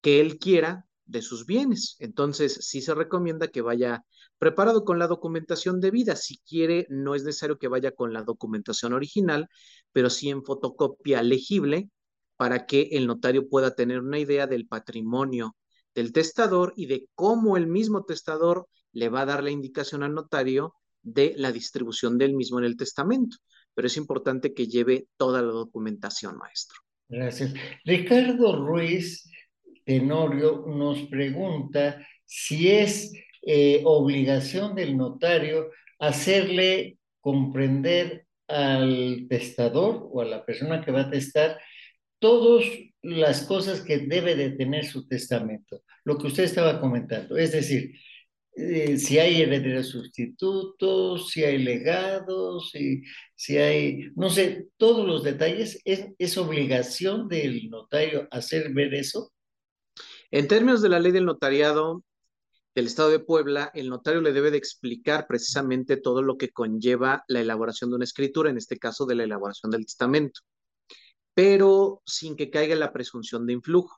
que 0.01 0.19
él 0.19 0.39
quiera 0.39 0.87
de 1.05 1.21
sus 1.21 1.45
bienes. 1.45 1.95
Entonces, 1.99 2.55
sí 2.61 2.81
se 2.81 2.95
recomienda 2.95 3.49
que 3.49 3.61
vaya 3.61 4.03
preparado 4.39 4.83
con 4.83 4.97
la 4.97 5.05
documentación 5.05 5.79
debida. 5.79 6.15
Si 6.15 6.39
quiere, 6.39 6.87
no 6.89 7.13
es 7.13 7.23
necesario 7.23 7.59
que 7.59 7.67
vaya 7.67 7.91
con 7.91 8.13
la 8.13 8.23
documentación 8.23 8.93
original, 8.93 9.47
pero 9.91 10.09
sí 10.09 10.29
en 10.29 10.43
fotocopia 10.43 11.21
legible 11.21 11.91
para 12.35 12.65
que 12.65 12.89
el 12.93 13.05
notario 13.05 13.47
pueda 13.47 13.75
tener 13.75 13.99
una 13.99 14.17
idea 14.17 14.47
del 14.47 14.67
patrimonio 14.67 15.55
del 15.93 16.11
testador 16.11 16.73
y 16.75 16.87
de 16.87 17.07
cómo 17.13 17.57
el 17.57 17.67
mismo 17.67 18.05
testador 18.05 18.67
le 18.91 19.09
va 19.09 19.21
a 19.21 19.25
dar 19.27 19.43
la 19.43 19.51
indicación 19.51 20.01
al 20.01 20.15
notario 20.15 20.73
de 21.03 21.35
la 21.37 21.51
distribución 21.51 22.17
del 22.17 22.33
mismo 22.33 22.57
en 22.57 22.65
el 22.65 22.75
testamento. 22.75 23.37
Pero 23.75 23.87
es 23.87 23.97
importante 23.97 24.53
que 24.53 24.67
lleve 24.67 25.07
toda 25.17 25.41
la 25.41 25.51
documentación, 25.51 26.37
maestro. 26.37 26.79
Gracias. 27.07 27.53
Ricardo 27.83 28.55
Ruiz 28.55 29.29
Tenorio 29.83 30.65
nos 30.67 31.03
pregunta 31.03 32.05
si 32.25 32.71
es 32.71 33.13
eh, 33.43 33.81
obligación 33.85 34.73
del 34.73 34.97
notario 34.97 35.69
hacerle 35.99 36.97
comprender 37.21 38.25
al 38.47 39.27
testador 39.29 40.09
o 40.11 40.21
a 40.21 40.25
la 40.25 40.45
persona 40.45 40.83
que 40.83 40.91
va 40.91 41.01
a 41.01 41.09
testar 41.09 41.59
todas 42.19 42.65
las 43.01 43.43
cosas 43.43 43.81
que 43.81 43.99
debe 43.99 44.35
de 44.35 44.51
tener 44.51 44.85
su 44.85 45.07
testamento, 45.07 45.83
lo 46.03 46.17
que 46.17 46.27
usted 46.27 46.43
estaba 46.43 46.79
comentando, 46.79 47.37
es 47.37 47.51
decir, 47.51 47.91
eh, 48.55 48.97
si 48.97 49.19
hay 49.19 49.41
herederos 49.41 49.89
sustitutos, 49.89 51.29
si 51.29 51.43
hay 51.43 51.57
legados, 51.57 52.71
si, 52.71 53.01
si 53.35 53.57
hay, 53.57 54.11
no 54.15 54.29
sé, 54.29 54.69
todos 54.77 55.05
los 55.05 55.23
detalles, 55.23 55.81
¿es, 55.83 56.07
¿es 56.17 56.37
obligación 56.37 57.27
del 57.27 57.69
notario 57.69 58.27
hacer 58.31 58.73
ver 58.73 58.93
eso? 58.93 59.33
En 60.31 60.47
términos 60.47 60.81
de 60.81 60.89
la 60.89 60.99
ley 60.99 61.11
del 61.11 61.25
notariado, 61.25 62.03
del 62.75 62.87
Estado 62.87 63.09
de 63.09 63.19
Puebla, 63.19 63.71
el 63.73 63.89
notario 63.89 64.21
le 64.21 64.33
debe 64.33 64.51
de 64.51 64.57
explicar 64.57 65.27
precisamente 65.27 65.97
todo 65.97 66.21
lo 66.21 66.37
que 66.37 66.49
conlleva 66.49 67.23
la 67.27 67.39
elaboración 67.39 67.89
de 67.89 67.95
una 67.95 68.05
escritura, 68.05 68.49
en 68.49 68.57
este 68.57 68.77
caso 68.77 69.05
de 69.05 69.15
la 69.15 69.23
elaboración 69.23 69.71
del 69.71 69.85
testamento, 69.85 70.41
pero 71.33 72.01
sin 72.05 72.35
que 72.35 72.49
caiga 72.49 72.75
la 72.75 72.91
presunción 72.91 73.45
de 73.45 73.53
influjo, 73.53 73.97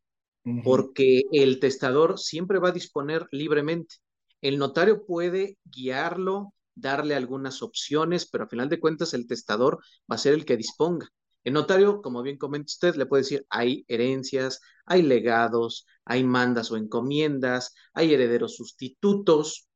porque 0.63 1.23
el 1.31 1.59
testador 1.59 2.17
siempre 2.17 2.59
va 2.59 2.69
a 2.69 2.73
disponer 2.73 3.27
libremente. 3.31 3.95
El 4.41 4.57
notario 4.57 5.05
puede 5.05 5.57
guiarlo, 5.65 6.53
darle 6.75 7.15
algunas 7.15 7.61
opciones, 7.61 8.27
pero 8.29 8.45
a 8.45 8.47
final 8.47 8.69
de 8.69 8.79
cuentas 8.79 9.13
el 9.13 9.27
testador 9.27 9.79
va 10.09 10.15
a 10.15 10.19
ser 10.19 10.33
el 10.33 10.45
que 10.45 10.57
disponga. 10.57 11.09
El 11.43 11.53
notario, 11.53 12.01
como 12.01 12.21
bien 12.21 12.37
comenta 12.37 12.65
usted, 12.65 12.95
le 12.95 13.05
puede 13.05 13.23
decir, 13.23 13.45
hay 13.49 13.85
herencias, 13.87 14.59
hay 14.85 15.01
legados, 15.01 15.85
hay 16.05 16.23
mandas 16.23 16.71
o 16.71 16.77
encomiendas, 16.77 17.73
hay 17.93 18.13
herederos 18.13 18.55
sustitutos, 18.55 19.67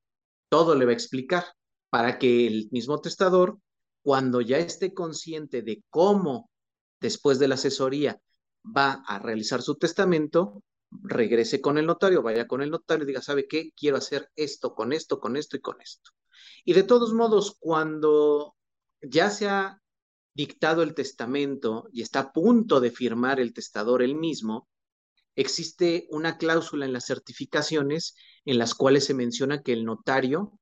todo 0.50 0.75
le 0.75 0.86
va 0.86 0.91
a 0.91 0.96
explicar 0.96 1.46
para 1.89 2.20
que 2.20 2.46
el 2.48 2.70
mismo 2.72 3.00
testador, 3.00 3.58
cuando 4.03 4.41
ya 4.41 4.58
esté 4.58 4.94
consciente 4.94 5.62
de 5.62 5.84
cómo, 5.89 6.50
después 7.00 7.39
de 7.39 7.48
la 7.48 7.56
asesoría, 7.56 8.20
va 8.65 9.03
a 9.08 9.20
realizar 9.20 9.62
su 9.62 9.75
testamento, 9.75 10.63
regrese 11.03 11.62
con 11.62 11.77
el 11.77 11.86
notario, 11.86 12.21
vaya 12.21 12.48
con 12.48 12.62
el 12.62 12.69
notario 12.69 13.03
y 13.03 13.07
diga, 13.07 13.21
¿sabe 13.21 13.48
qué? 13.48 13.71
Quiero 13.75 13.98
hacer 13.98 14.29
esto, 14.36 14.75
con 14.75 14.93
esto, 14.93 15.19
con 15.19 15.38
esto 15.38 15.57
y 15.57 15.62
con 15.62 15.81
esto. 15.81 16.12
Y 16.65 16.74
de 16.74 16.83
todos 16.83 17.13
modos, 17.13 17.55
cuando 17.60 18.55
ya 19.01 19.29
se 19.29 19.48
ha 19.48 19.81
dictado 20.33 20.83
el 20.83 20.93
testamento 20.93 21.88
y 21.91 22.01
está 22.01 22.19
a 22.19 22.33
punto 22.33 22.79
de 22.79 22.91
firmar 22.91 23.39
el 23.39 23.53
testador 23.53 24.01
él 24.01 24.15
mismo, 24.15 24.67
existe 25.36 26.07
una 26.10 26.38
cláusula 26.38 26.86
en 26.86 26.93
las 26.93 27.05
certificaciones 27.05 28.15
en 28.45 28.57
las 28.57 28.75
cuales 28.75 29.05
se 29.05 29.13
menciona 29.13 29.62
que 29.62 29.74
el 29.74 29.86
notario 29.86 30.57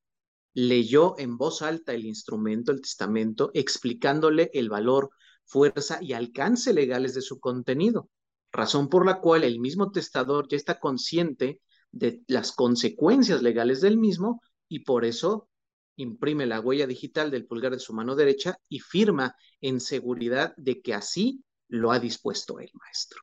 leyó 0.53 1.17
en 1.17 1.37
voz 1.37 1.61
alta 1.61 1.93
el 1.93 2.05
instrumento, 2.05 2.71
el 2.71 2.81
testamento, 2.81 3.51
explicándole 3.53 4.49
el 4.53 4.69
valor, 4.69 5.09
fuerza 5.45 5.99
y 6.01 6.13
alcance 6.13 6.73
legales 6.73 7.13
de 7.13 7.21
su 7.21 7.39
contenido, 7.39 8.09
razón 8.51 8.89
por 8.89 9.05
la 9.05 9.19
cual 9.19 9.43
el 9.43 9.59
mismo 9.59 9.91
testador 9.91 10.47
ya 10.49 10.57
está 10.57 10.79
consciente 10.79 11.59
de 11.91 12.21
las 12.27 12.51
consecuencias 12.51 13.41
legales 13.41 13.81
del 13.81 13.97
mismo 13.97 14.41
y 14.67 14.79
por 14.79 15.05
eso 15.05 15.49
imprime 15.95 16.45
la 16.45 16.59
huella 16.59 16.87
digital 16.87 17.29
del 17.31 17.45
pulgar 17.45 17.73
de 17.73 17.79
su 17.79 17.93
mano 17.93 18.15
derecha 18.15 18.57
y 18.69 18.79
firma 18.79 19.35
en 19.61 19.79
seguridad 19.79 20.53
de 20.55 20.81
que 20.81 20.93
así 20.93 21.43
lo 21.67 21.91
ha 21.91 21.99
dispuesto 21.99 22.59
el 22.59 22.69
maestro. 22.73 23.21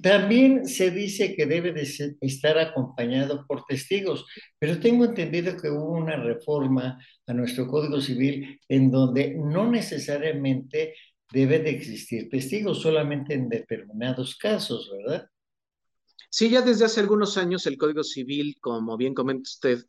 También 0.00 0.66
se 0.66 0.90
dice 0.90 1.34
que 1.34 1.46
debe 1.46 1.72
de 1.72 1.88
estar 2.20 2.58
acompañado 2.58 3.46
por 3.46 3.64
testigos, 3.64 4.26
pero 4.58 4.78
tengo 4.78 5.04
entendido 5.06 5.56
que 5.56 5.70
hubo 5.70 5.92
una 5.92 6.16
reforma 6.16 6.98
a 7.26 7.32
nuestro 7.32 7.66
Código 7.66 8.00
Civil 8.00 8.60
en 8.68 8.90
donde 8.90 9.34
no 9.36 9.70
necesariamente 9.70 10.94
debe 11.32 11.58
de 11.58 11.70
existir 11.70 12.28
testigos, 12.28 12.80
solamente 12.80 13.34
en 13.34 13.48
determinados 13.48 14.36
casos, 14.36 14.90
¿verdad? 14.90 15.28
Sí, 16.30 16.50
ya 16.50 16.62
desde 16.62 16.84
hace 16.84 17.00
algunos 17.00 17.36
años 17.36 17.66
el 17.66 17.76
Código 17.76 18.04
Civil, 18.04 18.56
como 18.60 18.96
bien 18.96 19.14
comenta 19.14 19.48
usted, 19.48 19.84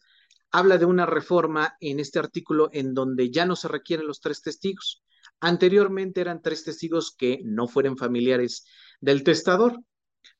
habla 0.51 0.77
de 0.77 0.85
una 0.85 1.05
reforma 1.05 1.75
en 1.79 1.99
este 1.99 2.19
artículo 2.19 2.69
en 2.71 2.93
donde 2.93 3.31
ya 3.31 3.45
no 3.45 3.55
se 3.55 3.67
requieren 3.67 4.07
los 4.07 4.21
tres 4.21 4.41
testigos. 4.41 5.03
Anteriormente 5.39 6.21
eran 6.21 6.41
tres 6.41 6.63
testigos 6.63 7.13
que 7.15 7.41
no 7.43 7.67
fueran 7.67 7.97
familiares 7.97 8.65
del 9.01 9.23
testador. 9.23 9.79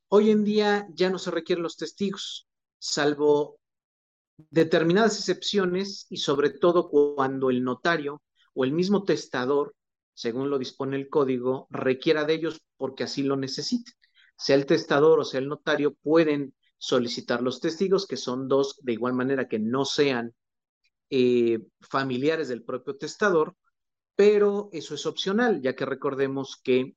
Hoy 0.08 0.32
en 0.32 0.44
día 0.44 0.88
ya 0.94 1.10
no 1.10 1.20
se 1.20 1.32
requieren 1.32 1.64
los 1.64 1.78
testigos, 1.78 2.48
salvo 2.80 3.60
determinadas 4.50 5.18
excepciones 5.18 6.06
y 6.10 6.18
sobre 6.18 6.52
todo 6.52 6.90
cuando 6.90 7.50
el 7.50 7.64
notario 7.64 8.22
o 8.54 8.64
el 8.64 8.72
mismo 8.72 9.04
testador, 9.04 9.76
según 10.18 10.50
lo 10.50 10.58
dispone 10.58 10.98
el 10.98 11.10
código, 11.10 11.68
requiera 11.70 12.26
de 12.26 12.34
ellos 12.34 12.60
porque 12.76 13.04
así 13.04 13.22
lo 13.22 13.38
necesite. 13.38 13.92
Sea 14.36 14.56
el 14.56 14.66
testador 14.66 15.20
o 15.20 15.24
sea 15.24 15.40
el 15.40 15.48
notario, 15.48 15.94
pueden 15.94 16.56
solicitar 16.80 17.44
los 17.44 17.62
testigos, 17.62 18.08
que 18.08 18.18
son 18.18 18.48
dos, 18.48 18.80
de 18.82 18.94
igual 18.94 19.14
manera 19.14 19.48
que 19.48 19.60
no 19.60 19.86
sean 19.86 20.34
eh, 21.12 21.60
familiares 21.82 22.48
del 22.48 22.64
propio 22.64 22.98
testador, 22.98 23.56
pero 24.16 24.70
eso 24.74 24.96
es 24.96 25.06
opcional, 25.06 25.62
ya 25.62 25.76
que 25.76 25.86
recordemos 25.86 26.60
que 26.64 26.96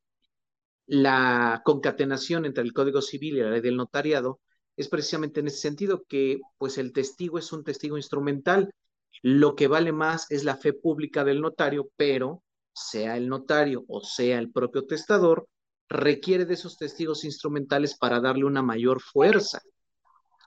la 0.87 1.61
concatenación 1.63 2.47
entre 2.47 2.65
el 2.65 2.73
Código 2.73 3.03
Civil 3.03 3.37
y 3.37 3.41
la 3.41 3.51
ley 3.51 3.61
del 3.61 3.77
notariado 3.77 4.41
es 4.79 4.89
precisamente 4.89 5.41
en 5.41 5.49
ese 5.49 5.59
sentido 5.59 6.05
que 6.09 6.41
pues 6.57 6.79
el 6.79 6.95
testigo 6.95 7.39
es 7.39 7.53
un 7.53 7.65
testigo 7.65 7.99
instrumental. 7.99 8.73
Lo 9.21 9.57
que 9.57 9.69
vale 9.69 9.93
más 9.93 10.31
es 10.31 10.43
la 10.43 10.57
fe 10.57 10.73
pública 10.73 11.23
del 11.23 11.43
notario, 11.43 11.91
pero 11.97 12.43
sea 12.73 13.17
el 13.17 13.29
notario 13.29 13.85
o 13.89 14.03
sea 14.03 14.39
el 14.39 14.51
propio 14.51 14.87
testador, 14.87 15.49
requiere 15.89 16.45
de 16.45 16.55
esos 16.55 16.77
testigos 16.77 17.25
instrumentales 17.25 17.97
para 17.97 18.21
darle 18.21 18.45
una 18.45 18.63
mayor 18.63 19.01
fuerza 19.01 19.61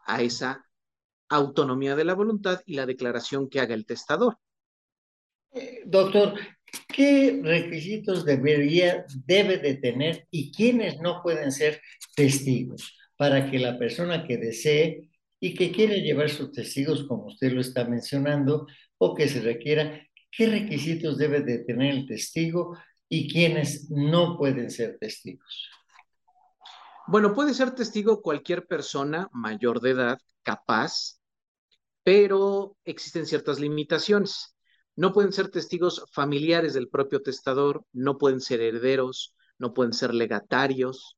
a 0.05 0.21
esa 0.21 0.65
autonomía 1.29 1.95
de 1.95 2.05
la 2.05 2.13
voluntad 2.13 2.61
y 2.65 2.75
la 2.75 2.85
declaración 2.85 3.49
que 3.49 3.59
haga 3.59 3.73
el 3.73 3.85
testador. 3.85 4.37
Eh, 5.51 5.83
doctor, 5.85 6.33
¿qué 6.87 7.39
requisitos 7.43 8.25
debería, 8.25 9.05
debe 9.25 9.57
de 9.57 9.75
tener 9.75 10.27
y 10.31 10.51
quiénes 10.51 10.99
no 10.99 11.21
pueden 11.21 11.51
ser 11.51 11.81
testigos 12.15 12.97
para 13.17 13.51
que 13.51 13.59
la 13.59 13.77
persona 13.77 14.25
que 14.25 14.37
desee 14.37 15.09
y 15.39 15.53
que 15.53 15.71
quiere 15.71 16.01
llevar 16.01 16.29
sus 16.29 16.51
testigos, 16.51 17.03
como 17.03 17.25
usted 17.25 17.51
lo 17.51 17.61
está 17.61 17.85
mencionando, 17.85 18.65
o 18.97 19.13
que 19.13 19.27
se 19.27 19.41
requiera, 19.41 20.01
qué 20.35 20.47
requisitos 20.47 21.17
debe 21.17 21.41
de 21.41 21.59
tener 21.59 21.93
el 21.93 22.07
testigo 22.07 22.77
y 23.07 23.31
quiénes 23.31 23.89
no 23.91 24.37
pueden 24.37 24.69
ser 24.71 24.97
testigos? 24.99 25.69
Bueno, 27.07 27.33
puede 27.33 27.53
ser 27.53 27.71
testigo 27.71 28.21
cualquier 28.21 28.65
persona 28.65 29.29
mayor 29.33 29.81
de 29.81 29.91
edad, 29.91 30.19
capaz, 30.41 31.19
pero 32.03 32.77
existen 32.85 33.25
ciertas 33.25 33.59
limitaciones. 33.59 34.55
No 34.95 35.11
pueden 35.11 35.33
ser 35.33 35.49
testigos 35.49 36.05
familiares 36.11 36.73
del 36.73 36.87
propio 36.87 37.21
testador, 37.21 37.85
no 37.91 38.17
pueden 38.17 38.41
ser 38.41 38.61
herederos, 38.61 39.35
no 39.57 39.73
pueden 39.73 39.93
ser 39.93 40.13
legatarios, 40.13 41.17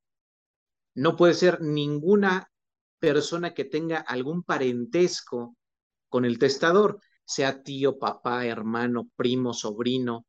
no 0.94 1.16
puede 1.16 1.34
ser 1.34 1.60
ninguna 1.60 2.50
persona 2.98 3.54
que 3.54 3.64
tenga 3.64 3.98
algún 3.98 4.42
parentesco 4.42 5.56
con 6.08 6.24
el 6.24 6.38
testador, 6.38 7.00
sea 7.26 7.62
tío, 7.62 7.98
papá, 7.98 8.46
hermano, 8.46 9.10
primo, 9.16 9.52
sobrino, 9.52 10.24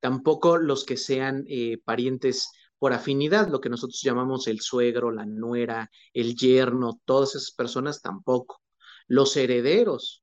tampoco 0.00 0.58
los 0.58 0.84
que 0.84 0.96
sean 0.96 1.44
eh, 1.48 1.78
parientes 1.84 2.50
por 2.78 2.92
afinidad, 2.92 3.48
lo 3.48 3.60
que 3.60 3.68
nosotros 3.68 4.00
llamamos 4.02 4.46
el 4.48 4.60
suegro, 4.60 5.10
la 5.10 5.26
nuera, 5.26 5.90
el 6.14 6.34
yerno, 6.34 7.00
todas 7.04 7.34
esas 7.34 7.52
personas 7.52 8.00
tampoco. 8.00 8.62
Los 9.06 9.36
herederos, 9.36 10.22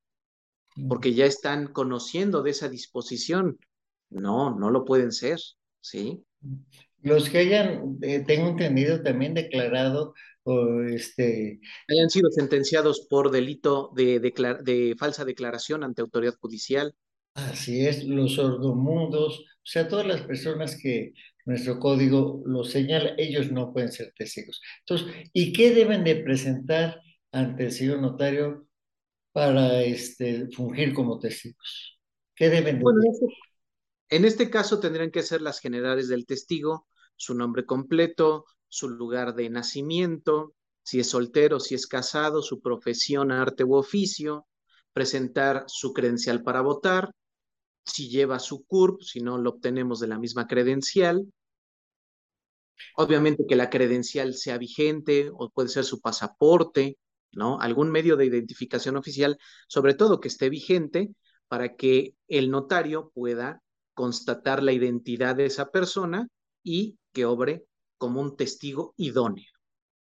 porque 0.87 1.13
ya 1.13 1.25
están 1.25 1.71
conociendo 1.71 2.41
de 2.41 2.51
esa 2.51 2.67
disposición. 2.67 3.59
No, 4.09 4.57
no 4.57 4.71
lo 4.71 4.85
pueden 4.85 5.11
ser, 5.11 5.39
¿sí? 5.81 6.23
Los 7.01 7.29
que 7.29 7.39
hayan, 7.39 7.97
eh, 8.01 8.23
tengo 8.25 8.49
entendido, 8.49 9.01
también 9.01 9.33
declarado 9.33 10.13
o 10.43 10.81
este... 10.83 11.59
Hayan 11.89 12.09
sido 12.09 12.31
sentenciados 12.31 13.05
por 13.09 13.31
delito 13.31 13.91
de, 13.95 14.19
de 14.19 14.95
falsa 14.97 15.25
declaración 15.25 15.83
ante 15.83 16.01
autoridad 16.01 16.35
judicial. 16.39 16.95
Así 17.33 17.85
es, 17.85 18.03
los 18.03 18.33
sordomundos, 18.33 19.39
o 19.39 19.69
sea, 19.69 19.87
todas 19.87 20.07
las 20.07 20.21
personas 20.21 20.75
que 20.81 21.13
nuestro 21.45 21.79
código 21.79 22.41
lo 22.45 22.63
señala, 22.63 23.13
ellos 23.17 23.51
no 23.51 23.71
pueden 23.71 23.91
ser 23.91 24.11
testigos. 24.17 24.59
Entonces, 24.79 25.29
¿y 25.33 25.53
qué 25.53 25.73
deben 25.73 26.03
de 26.03 26.15
presentar 26.15 26.99
ante 27.31 27.65
el 27.65 27.71
señor 27.71 28.01
notario 28.01 28.67
para 29.31 29.83
este, 29.83 30.47
fungir 30.51 30.93
como 30.93 31.19
testigos? 31.19 31.99
¿Qué 32.35 32.49
deben 32.49 32.77
de 32.77 32.81
bueno, 32.81 33.01
en 34.09 34.25
este 34.25 34.49
caso 34.49 34.79
tendrían 34.79 35.11
que 35.11 35.23
ser 35.23 35.41
las 35.41 35.59
generales 35.59 36.07
del 36.07 36.25
testigo, 36.25 36.87
su 37.15 37.33
nombre 37.33 37.65
completo, 37.65 38.45
su 38.67 38.89
lugar 38.89 39.35
de 39.35 39.49
nacimiento, 39.49 40.53
si 40.83 40.99
es 40.99 41.09
soltero, 41.09 41.59
si 41.59 41.75
es 41.75 41.87
casado, 41.87 42.41
su 42.41 42.61
profesión, 42.61 43.31
arte 43.31 43.63
u 43.63 43.75
oficio, 43.75 44.47
presentar 44.93 45.65
su 45.67 45.93
credencial 45.93 46.43
para 46.43 46.61
votar, 46.61 47.11
si 47.83 48.09
lleva 48.09 48.39
su 48.39 48.65
CURP, 48.65 49.01
si 49.01 49.19
no 49.19 49.37
lo 49.37 49.51
obtenemos 49.51 49.99
de 49.99 50.07
la 50.07 50.17
misma 50.17 50.47
credencial. 50.47 51.25
Obviamente 52.95 53.45
que 53.47 53.55
la 53.55 53.69
credencial 53.69 54.33
sea 54.33 54.57
vigente 54.57 55.29
o 55.33 55.49
puede 55.49 55.69
ser 55.69 55.83
su 55.83 55.99
pasaporte, 55.99 56.97
¿no? 57.31 57.59
Algún 57.59 57.91
medio 57.91 58.15
de 58.15 58.25
identificación 58.25 58.97
oficial, 58.97 59.37
sobre 59.67 59.93
todo 59.93 60.19
que 60.19 60.27
esté 60.27 60.49
vigente 60.49 61.09
para 61.47 61.75
que 61.75 62.15
el 62.27 62.49
notario 62.49 63.11
pueda 63.13 63.61
constatar 63.97 64.61
la 64.61 64.73
identidad 64.73 65.35
de 65.35 65.47
esa 65.47 65.71
persona 65.71 66.27
y 66.63 66.99
que 67.11 67.25
obre 67.25 67.65
como 67.97 68.21
un 68.21 68.37
testigo 68.37 68.93
idóneo. 68.95 69.49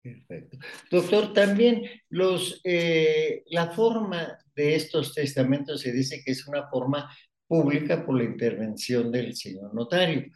Perfecto. 0.02 0.58
Doctor, 0.90 1.32
también 1.32 1.82
los, 2.10 2.60
eh, 2.62 3.42
la 3.46 3.70
forma 3.70 4.36
de 4.54 4.74
estos 4.74 5.14
testamentos 5.14 5.80
se 5.80 5.92
dice 5.92 6.20
que 6.22 6.32
es 6.32 6.46
una 6.46 6.68
forma 6.68 7.10
pública 7.48 8.04
por 8.04 8.18
la 8.18 8.24
intervención 8.24 9.10
del 9.10 9.34
señor 9.34 9.74
notario. 9.74 10.26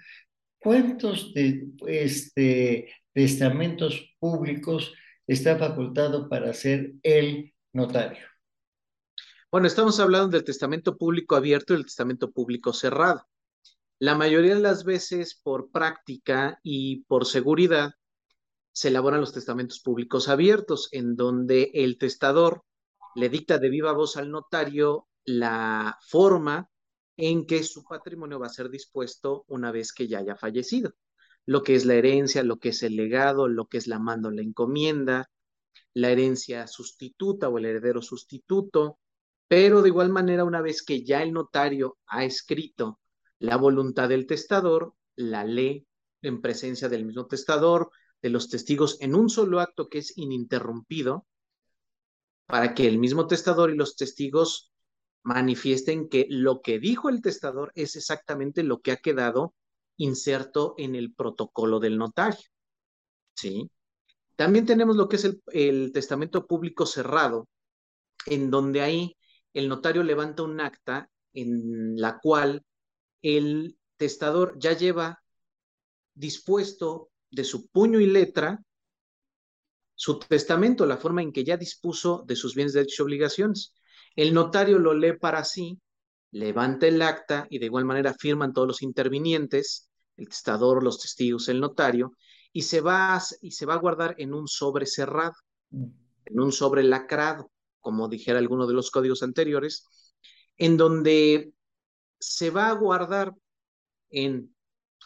¿Cuántos 0.59 1.35
de, 1.35 1.69
este, 1.87 2.91
testamentos 3.13 4.17
públicos 4.19 4.95
está 5.27 5.59
facultado 5.59 6.31
para 6.31 6.55
ser 6.55 6.95
el 7.03 7.53
notario? 7.75 8.27
Bueno, 9.53 9.67
estamos 9.67 10.01
hablando 10.01 10.29
del 10.29 10.45
testamento 10.45 10.97
público 10.97 11.37
abierto 11.37 11.75
y 11.75 11.77
el 11.77 11.85
testamento 11.85 12.31
público 12.31 12.73
cerrado. 12.73 13.27
La 14.01 14.15
mayoría 14.15 14.55
de 14.55 14.63
las 14.63 14.85
veces, 14.85 15.35
por 15.35 15.71
práctica 15.71 16.59
y 16.63 17.05
por 17.05 17.27
seguridad, 17.27 17.93
se 18.73 18.89
elaboran 18.89 19.21
los 19.21 19.35
testamentos 19.35 19.81
públicos 19.81 20.31
abiertos, 20.31 20.89
en 20.93 21.17
donde 21.17 21.71
el 21.75 21.99
testador 21.99 22.65
le 23.15 23.29
dicta 23.29 23.59
de 23.59 23.69
viva 23.69 23.93
voz 23.93 24.17
al 24.17 24.31
notario 24.31 25.07
la 25.27 25.99
forma 26.09 26.71
en 27.19 27.45
que 27.45 27.63
su 27.63 27.85
patrimonio 27.85 28.39
va 28.39 28.47
a 28.47 28.49
ser 28.49 28.71
dispuesto 28.71 29.45
una 29.49 29.71
vez 29.71 29.93
que 29.93 30.09
ya 30.09 30.21
haya 30.21 30.35
fallecido. 30.35 30.95
Lo 31.45 31.63
que 31.63 31.75
es 31.75 31.85
la 31.85 31.93
herencia, 31.93 32.43
lo 32.43 32.59
que 32.59 32.71
es 32.71 32.83
el 32.83 32.97
legado, 32.97 33.49
lo 33.49 33.67
que 33.67 33.77
es 33.77 33.87
la 33.87 33.99
mando, 33.99 34.31
la 34.31 34.41
encomienda, 34.41 35.31
la 35.93 36.09
herencia 36.09 36.67
sustituta 36.69 37.51
o 37.51 37.59
el 37.59 37.67
heredero 37.67 38.01
sustituto, 38.01 38.99
pero 39.47 39.83
de 39.83 39.91
igual 39.91 40.09
manera, 40.09 40.45
una 40.45 40.63
vez 40.63 40.83
que 40.83 41.05
ya 41.05 41.23
el 41.23 41.35
notario 41.35 41.99
ha 42.07 42.25
escrito 42.25 43.00
la 43.41 43.57
voluntad 43.57 44.09
del 44.09 44.27
testador, 44.27 44.95
la 45.17 45.45
lee 45.45 45.87
en 46.23 46.41
presencia 46.41 46.89
del 46.89 47.05
mismo 47.05 47.27
testador, 47.27 47.91
de 48.23 48.29
los 48.29 48.51
testigos, 48.51 48.99
en 49.01 49.15
un 49.15 49.31
solo 49.31 49.61
acto 49.61 49.89
que 49.89 49.99
es 49.99 50.17
ininterrumpido, 50.17 51.27
para 52.47 52.75
que 52.75 52.87
el 52.87 52.99
mismo 52.99 53.27
testador 53.27 53.71
y 53.71 53.77
los 53.77 53.97
testigos 53.97 54.73
manifiesten 55.23 56.09
que 56.09 56.27
lo 56.29 56.61
que 56.61 56.79
dijo 56.79 57.09
el 57.09 57.23
testador 57.23 57.73
es 57.75 57.97
exactamente 57.97 58.63
lo 58.63 58.81
que 58.81 58.93
ha 58.93 58.97
quedado 58.97 59.55
inserto 59.97 60.75
en 60.77 60.95
el 60.95 61.15
protocolo 61.15 61.81
del 61.81 61.97
notario. 61.97 62.47
¿Sí? 63.35 63.71
También 64.37 64.67
tenemos 64.67 64.97
lo 64.97 65.09
que 65.09 65.17
es 65.17 65.25
el, 65.25 65.43
el 65.53 65.93
testamento 65.93 66.47
público 66.47 66.85
cerrado, 66.85 67.49
en 68.27 68.51
donde 68.51 68.83
ahí 68.83 69.17
el 69.55 69.69
notario 69.69 70.03
levanta 70.03 70.43
un 70.43 70.61
acta 70.61 71.11
en 71.33 71.97
la 71.97 72.19
cual 72.19 72.65
el 73.23 73.79
testador 73.97 74.59
ya 74.59 74.73
lleva 74.73 75.23
dispuesto 76.15 77.11
de 77.31 77.45
su 77.45 77.69
puño 77.69 78.01
y 78.01 78.07
letra 78.07 78.63
su 79.95 80.19
testamento, 80.19 80.87
la 80.87 80.97
forma 80.97 81.21
en 81.21 81.31
que 81.31 81.45
ya 81.45 81.59
dispuso 81.59 82.25
de 82.27 82.35
sus 82.35 82.55
bienes, 82.55 82.73
derechos 82.73 83.01
y 83.01 83.03
obligaciones. 83.03 83.75
El 84.17 84.33
notario 84.33 84.79
lo 84.79 84.95
lee 84.95 85.19
para 85.19 85.45
sí, 85.45 85.79
levanta 86.31 86.87
el 86.87 87.03
acta 87.03 87.47
y 87.51 87.59
de 87.59 87.67
igual 87.67 87.85
manera 87.85 88.15
firman 88.15 88.55
todos 88.55 88.67
los 88.67 88.83
intervinientes, 88.83 89.91
el 90.17 90.29
testador, 90.29 90.83
los 90.83 91.01
testigos, 91.01 91.49
el 91.49 91.61
notario, 91.61 92.15
y 92.51 92.63
se 92.63 92.81
va 92.81 93.23
y 93.43 93.53
se 93.53 93.67
va 93.67 93.75
a 93.75 93.79
guardar 93.79 94.15
en 94.17 94.33
un 94.33 94.49
sobre 94.49 94.87
cerrado, 94.87 95.35
en 95.71 96.41
un 96.41 96.51
sobre 96.51 96.83
lacrado, 96.83 97.51
como 97.81 98.09
dijera 98.09 98.39
alguno 98.39 98.67
de 98.67 98.75
los 98.75 98.91
códigos 98.91 99.23
anteriores, 99.23 99.87
en 100.57 100.79
donde 100.79 101.53
se 102.21 102.51
va 102.51 102.69
a 102.69 102.75
guardar 102.75 103.35
en, 104.11 104.55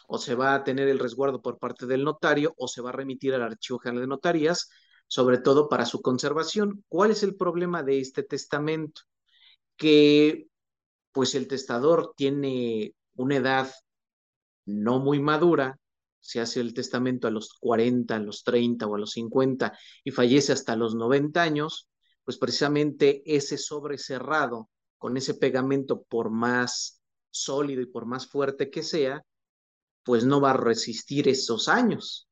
o 0.07 0.17
se 0.17 0.35
va 0.35 0.55
a 0.55 0.63
tener 0.63 0.87
el 0.87 0.99
resguardo 0.99 1.41
por 1.41 1.57
parte 1.57 1.85
del 1.85 2.03
notario, 2.03 2.53
o 2.57 2.67
se 2.67 2.81
va 2.81 2.89
a 2.89 2.93
remitir 2.93 3.33
al 3.33 3.43
Archivo 3.43 3.79
General 3.79 4.01
de 4.01 4.07
Notarías, 4.07 4.69
sobre 5.07 5.39
todo 5.39 5.69
para 5.69 5.85
su 5.85 6.01
conservación. 6.01 6.83
¿Cuál 6.87 7.11
es 7.11 7.23
el 7.23 7.35
problema 7.35 7.83
de 7.83 7.99
este 7.99 8.23
testamento? 8.23 9.01
Que 9.77 10.47
pues 11.11 11.35
el 11.35 11.47
testador 11.47 12.13
tiene 12.15 12.93
una 13.15 13.37
edad 13.37 13.71
no 14.65 14.99
muy 14.99 15.19
madura, 15.19 15.79
se 16.19 16.41
hace 16.41 16.59
el 16.59 16.73
testamento 16.73 17.27
a 17.27 17.31
los 17.31 17.53
40, 17.53 18.15
a 18.15 18.19
los 18.19 18.43
30 18.43 18.87
o 18.87 18.95
a 18.95 18.99
los 18.99 19.11
50 19.11 19.77
y 20.03 20.11
fallece 20.11 20.53
hasta 20.53 20.75
los 20.75 20.95
90 20.95 21.41
años, 21.41 21.87
pues 22.23 22.37
precisamente 22.37 23.21
ese 23.25 23.57
sobre 23.57 23.97
cerrado 23.97 24.69
con 24.97 25.17
ese 25.17 25.35
pegamento 25.35 26.03
por 26.03 26.31
más 26.31 26.94
sólido 27.35 27.81
y 27.81 27.85
por 27.85 28.05
más 28.05 28.27
fuerte 28.27 28.69
que 28.69 28.83
sea, 28.83 29.23
pues 30.03 30.25
no 30.25 30.39
va 30.39 30.51
a 30.51 30.57
resistir 30.57 31.27
esos 31.27 31.67
años. 31.67 32.27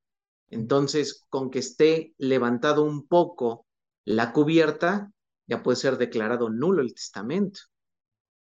Entonces, 0.49 1.25
con 1.29 1.49
que 1.49 1.59
esté 1.59 2.13
levantado 2.17 2.83
un 2.83 3.07
poco 3.07 3.65
la 4.05 4.31
cubierta, 4.31 5.11
ya 5.47 5.63
puede 5.63 5.77
ser 5.77 5.97
declarado 5.97 6.49
nulo 6.49 6.81
el 6.81 6.93
testamento. 6.93 7.61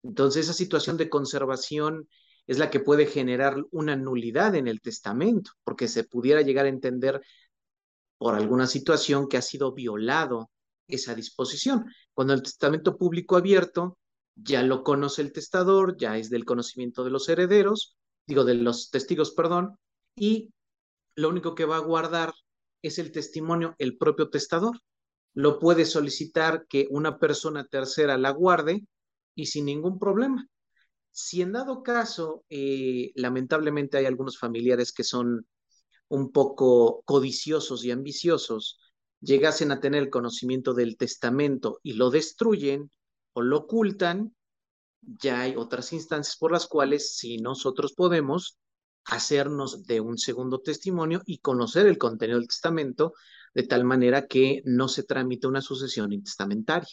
Entonces, 0.02 0.44
esa 0.44 0.54
situación 0.54 0.96
de 0.96 1.10
conservación 1.10 2.08
es 2.46 2.58
la 2.58 2.70
que 2.70 2.80
puede 2.80 3.06
generar 3.06 3.62
una 3.70 3.94
nulidad 3.94 4.54
en 4.54 4.68
el 4.68 4.80
testamento, 4.80 5.50
porque 5.64 5.86
se 5.86 6.04
pudiera 6.04 6.40
llegar 6.40 6.64
a 6.64 6.70
entender 6.70 7.20
por 8.16 8.34
alguna 8.34 8.66
situación 8.66 9.28
que 9.28 9.36
ha 9.36 9.42
sido 9.42 9.72
violado 9.74 10.50
esa 10.86 11.14
disposición. 11.14 11.84
Cuando 12.14 12.32
el 12.32 12.42
testamento 12.42 12.96
público 12.96 13.36
abierto 13.36 13.98
ya 14.42 14.62
lo 14.62 14.82
conoce 14.82 15.22
el 15.22 15.32
testador, 15.32 15.96
ya 15.96 16.16
es 16.16 16.30
del 16.30 16.44
conocimiento 16.44 17.04
de 17.04 17.10
los 17.10 17.28
herederos, 17.28 17.96
digo, 18.26 18.44
de 18.44 18.54
los 18.54 18.90
testigos, 18.90 19.32
perdón, 19.32 19.76
y 20.16 20.50
lo 21.14 21.28
único 21.28 21.54
que 21.54 21.64
va 21.64 21.76
a 21.76 21.80
guardar 21.80 22.32
es 22.82 22.98
el 22.98 23.10
testimonio 23.10 23.74
el 23.78 23.96
propio 23.96 24.30
testador. 24.30 24.80
Lo 25.34 25.58
puede 25.58 25.84
solicitar 25.84 26.66
que 26.68 26.86
una 26.90 27.18
persona 27.18 27.64
tercera 27.66 28.16
la 28.18 28.30
guarde 28.30 28.86
y 29.34 29.46
sin 29.46 29.66
ningún 29.66 29.98
problema. 29.98 30.46
Si 31.10 31.42
en 31.42 31.52
dado 31.52 31.82
caso, 31.82 32.44
eh, 32.48 33.10
lamentablemente 33.14 33.98
hay 33.98 34.06
algunos 34.06 34.38
familiares 34.38 34.92
que 34.92 35.04
son 35.04 35.46
un 36.08 36.32
poco 36.32 37.02
codiciosos 37.04 37.84
y 37.84 37.90
ambiciosos, 37.90 38.78
llegasen 39.20 39.72
a 39.72 39.80
tener 39.80 40.02
el 40.02 40.10
conocimiento 40.10 40.74
del 40.74 40.96
testamento 40.96 41.80
y 41.82 41.94
lo 41.94 42.10
destruyen, 42.10 42.90
lo 43.42 43.58
ocultan, 43.58 44.34
ya 45.00 45.42
hay 45.42 45.56
otras 45.56 45.92
instancias 45.92 46.36
por 46.36 46.52
las 46.52 46.66
cuales 46.66 47.16
si 47.16 47.38
nosotros 47.38 47.92
podemos 47.92 48.58
hacernos 49.04 49.86
de 49.86 50.00
un 50.00 50.18
segundo 50.18 50.60
testimonio 50.60 51.22
y 51.24 51.38
conocer 51.38 51.86
el 51.86 51.98
contenido 51.98 52.38
del 52.38 52.48
testamento 52.48 53.14
de 53.54 53.62
tal 53.62 53.84
manera 53.84 54.26
que 54.26 54.62
no 54.64 54.88
se 54.88 55.02
tramite 55.02 55.46
una 55.46 55.62
sucesión 55.62 56.12
intestamentaria. 56.12 56.88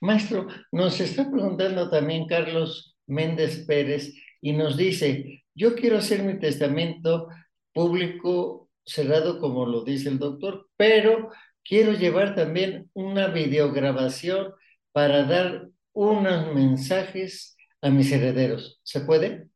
Maestro, 0.00 0.48
nos 0.72 1.00
está 1.00 1.30
preguntando 1.30 1.90
también 1.90 2.26
Carlos 2.26 2.96
Méndez 3.06 3.64
Pérez 3.66 4.14
y 4.40 4.52
nos 4.52 4.76
dice, 4.76 5.44
yo 5.54 5.74
quiero 5.74 5.98
hacer 5.98 6.22
mi 6.22 6.38
testamento 6.38 7.28
público 7.72 8.70
cerrado 8.84 9.38
como 9.38 9.66
lo 9.66 9.84
dice 9.84 10.08
el 10.08 10.18
doctor, 10.18 10.68
pero 10.76 11.30
quiero 11.62 11.92
llevar 11.92 12.34
también 12.34 12.90
una 12.94 13.28
videograbación 13.28 14.52
para 14.92 15.24
dar 15.24 15.68
unos 15.92 16.54
mensajes 16.54 17.56
a 17.82 17.90
mis 17.90 18.12
herederos. 18.12 18.80
¿Se 18.82 19.00
puede? 19.00 19.48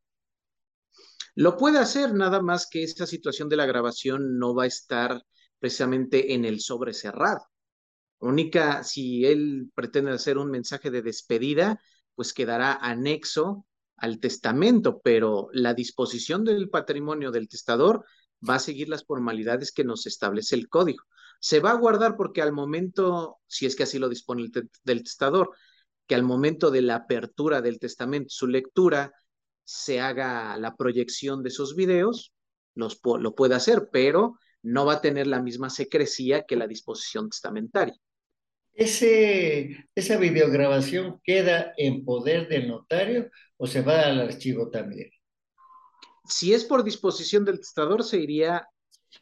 Lo 1.35 1.57
puede 1.57 1.79
hacer, 1.79 2.13
nada 2.13 2.41
más 2.41 2.67
que 2.69 2.83
esta 2.83 3.05
situación 3.05 3.49
de 3.49 3.57
la 3.57 3.65
grabación 3.65 4.39
no 4.39 4.55
va 4.55 4.63
a 4.63 4.67
estar 4.67 5.21
precisamente 5.59 6.33
en 6.33 6.45
el 6.45 6.61
sobre 6.61 6.93
cerrado. 6.93 7.45
Única, 8.19 8.83
si 8.83 9.25
él 9.25 9.69
pretende 9.75 10.11
hacer 10.11 10.37
un 10.37 10.49
mensaje 10.49 10.89
de 10.91 11.01
despedida, 11.01 11.81
pues 12.15 12.33
quedará 12.33 12.73
anexo 12.73 13.65
al 13.97 14.19
testamento, 14.19 15.01
pero 15.03 15.49
la 15.51 15.73
disposición 15.73 16.45
del 16.45 16.69
patrimonio 16.69 17.31
del 17.31 17.49
testador 17.49 18.05
va 18.47 18.55
a 18.55 18.59
seguir 18.59 18.89
las 18.89 19.05
formalidades 19.05 19.71
que 19.71 19.83
nos 19.83 20.05
establece 20.05 20.55
el 20.55 20.69
código. 20.69 21.03
Se 21.45 21.59
va 21.59 21.69
a 21.69 21.77
guardar 21.77 22.17
porque 22.17 22.41
al 22.41 22.53
momento, 22.53 23.37
si 23.45 23.67
es 23.67 23.75
que 23.75 23.83
así 23.83 23.99
lo 23.99 24.09
dispone 24.09 24.41
el 24.41 24.51
del 24.83 25.03
testador, 25.03 25.51
que 26.07 26.15
al 26.15 26.23
momento 26.23 26.71
de 26.71 26.81
la 26.81 26.95
apertura 26.95 27.61
del 27.61 27.77
testamento, 27.77 28.29
su 28.29 28.47
lectura, 28.47 29.13
se 29.63 30.01
haga 30.01 30.57
la 30.57 30.75
proyección 30.75 31.43
de 31.43 31.49
esos 31.49 31.75
videos, 31.75 32.33
los, 32.73 32.99
lo 33.03 33.35
puede 33.35 33.53
hacer, 33.53 33.89
pero 33.91 34.39
no 34.63 34.87
va 34.87 34.93
a 34.93 35.01
tener 35.01 35.27
la 35.27 35.39
misma 35.39 35.69
secrecía 35.69 36.45
que 36.47 36.55
la 36.55 36.65
disposición 36.65 37.29
testamentaria. 37.29 37.95
Ese, 38.73 39.87
¿Esa 39.93 40.17
videograbación 40.17 41.21
queda 41.23 41.73
en 41.77 42.03
poder 42.05 42.47
del 42.47 42.69
notario 42.69 43.29
o 43.57 43.67
se 43.67 43.83
va 43.83 44.01
al 44.01 44.19
archivo 44.19 44.71
también? 44.71 45.11
Si 46.27 46.55
es 46.55 46.65
por 46.65 46.83
disposición 46.83 47.45
del 47.45 47.59
testador, 47.59 48.03
se 48.03 48.17
iría 48.17 48.67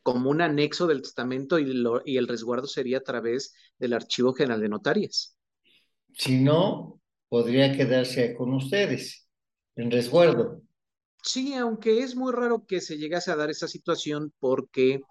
como 0.01 0.29
un 0.29 0.41
anexo 0.41 0.87
del 0.87 1.01
testamento 1.01 1.59
y, 1.59 1.83
y 2.05 2.17
el 2.17 2.27
resguardo 2.27 2.67
sería 2.67 2.99
a 2.99 3.03
través 3.03 3.53
del 3.77 3.93
Archivo 3.93 4.33
General 4.33 4.59
de 4.59 4.69
Notarias. 4.69 5.37
Si 6.13 6.39
no, 6.39 7.01
podría 7.29 7.75
quedarse 7.75 8.35
con 8.35 8.53
ustedes 8.53 9.27
en 9.75 9.91
resguardo. 9.91 10.61
Sí, 11.23 11.53
aunque 11.53 11.99
es 11.99 12.15
muy 12.15 12.33
raro 12.33 12.65
que 12.67 12.81
se 12.81 12.97
llegase 12.97 13.31
a 13.31 13.35
dar 13.35 13.49
esa 13.49 13.67
situación 13.67 14.33
porque 14.39 15.01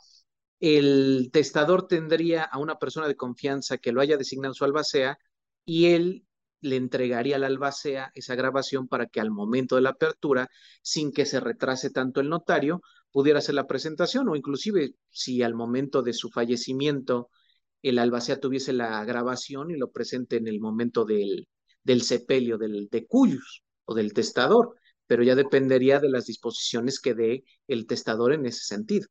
el 0.60 1.30
testador 1.32 1.88
tendría 1.88 2.44
a 2.44 2.58
una 2.58 2.78
persona 2.78 3.08
de 3.08 3.16
confianza 3.16 3.78
que 3.78 3.92
lo 3.92 4.00
haya 4.00 4.16
designado 4.16 4.54
su 4.54 4.64
albacea 4.64 5.18
y 5.64 5.86
él 5.86 6.26
le 6.60 6.76
entregaría 6.76 7.36
al 7.36 7.44
albacea 7.44 8.12
esa 8.14 8.36
grabación 8.36 8.86
para 8.86 9.06
que 9.06 9.20
al 9.20 9.30
momento 9.32 9.74
de 9.74 9.82
la 9.82 9.90
apertura, 9.90 10.48
sin 10.82 11.12
que 11.12 11.26
se 11.26 11.40
retrase 11.40 11.90
tanto 11.90 12.20
el 12.20 12.28
notario, 12.28 12.82
pudiera 13.12 13.38
hacer 13.38 13.54
la 13.54 13.66
presentación 13.66 14.28
o 14.28 14.36
inclusive 14.36 14.94
si 15.10 15.42
al 15.42 15.54
momento 15.54 16.02
de 16.02 16.12
su 16.12 16.30
fallecimiento 16.30 17.30
el 17.82 17.98
albacea 17.98 18.40
tuviese 18.40 18.72
la 18.72 19.04
grabación 19.04 19.70
y 19.70 19.76
lo 19.76 19.90
presente 19.90 20.36
en 20.36 20.48
el 20.48 20.60
momento 20.60 21.04
del, 21.04 21.48
del 21.82 22.02
sepelio 22.02 22.58
del, 22.58 22.88
de 22.90 23.06
Cuyus 23.06 23.62
o 23.84 23.94
del 23.94 24.12
testador, 24.12 24.76
pero 25.06 25.22
ya 25.22 25.34
dependería 25.34 25.98
de 26.00 26.08
las 26.08 26.26
disposiciones 26.26 27.00
que 27.00 27.14
dé 27.14 27.44
el 27.68 27.86
testador 27.86 28.32
en 28.32 28.46
ese 28.46 28.64
sentido. 28.64 29.06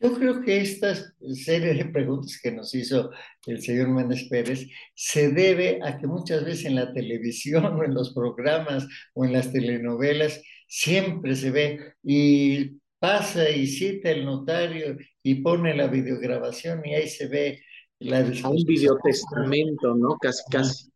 Yo 0.00 0.12
creo 0.12 0.42
que 0.42 0.60
esta 0.60 0.94
serie 1.32 1.72
de 1.72 1.86
preguntas 1.86 2.38
que 2.42 2.52
nos 2.52 2.74
hizo 2.74 3.10
el 3.46 3.62
señor 3.62 3.88
Méndez 3.88 4.28
Pérez 4.28 4.66
se 4.94 5.30
debe 5.30 5.78
a 5.82 5.96
que 5.96 6.06
muchas 6.06 6.44
veces 6.44 6.66
en 6.66 6.74
la 6.74 6.92
televisión 6.92 7.64
o 7.64 7.82
en 7.82 7.94
los 7.94 8.12
programas 8.12 8.86
o 9.14 9.24
en 9.24 9.32
las 9.32 9.52
telenovelas 9.52 10.42
siempre 10.68 11.34
se 11.34 11.50
ve 11.50 11.94
y 12.02 12.78
pasa 13.06 13.48
y 13.48 13.66
cita 13.68 14.10
el 14.10 14.24
notario 14.24 14.96
y 15.22 15.36
pone 15.36 15.76
la 15.76 15.86
videograbación 15.86 16.84
y 16.84 16.94
ahí 16.94 17.08
se 17.08 17.28
ve 17.28 17.62
la 18.00 18.18
a 18.18 18.48
un 18.48 18.64
videotestamento, 18.64 19.94
¿no? 19.94 20.16
Casi, 20.20 20.42
casi. 20.50 20.90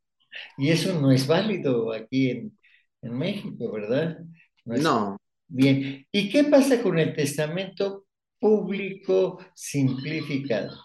Y 0.59 0.71
eso 0.71 1.01
no 1.01 1.13
es 1.13 1.27
válido 1.27 1.93
aquí 1.93 2.31
en, 2.31 2.59
en 3.03 3.17
México, 3.17 3.71
¿verdad? 3.73 4.19
no. 4.65 5.17
Bien. 5.53 6.07
¿Y 6.13 6.31
qué 6.31 6.45
pasa 6.45 6.81
con 6.81 6.99
el 6.99 7.13
testamento 7.15 8.07
público 8.41 9.39
simplificado. 9.55 10.77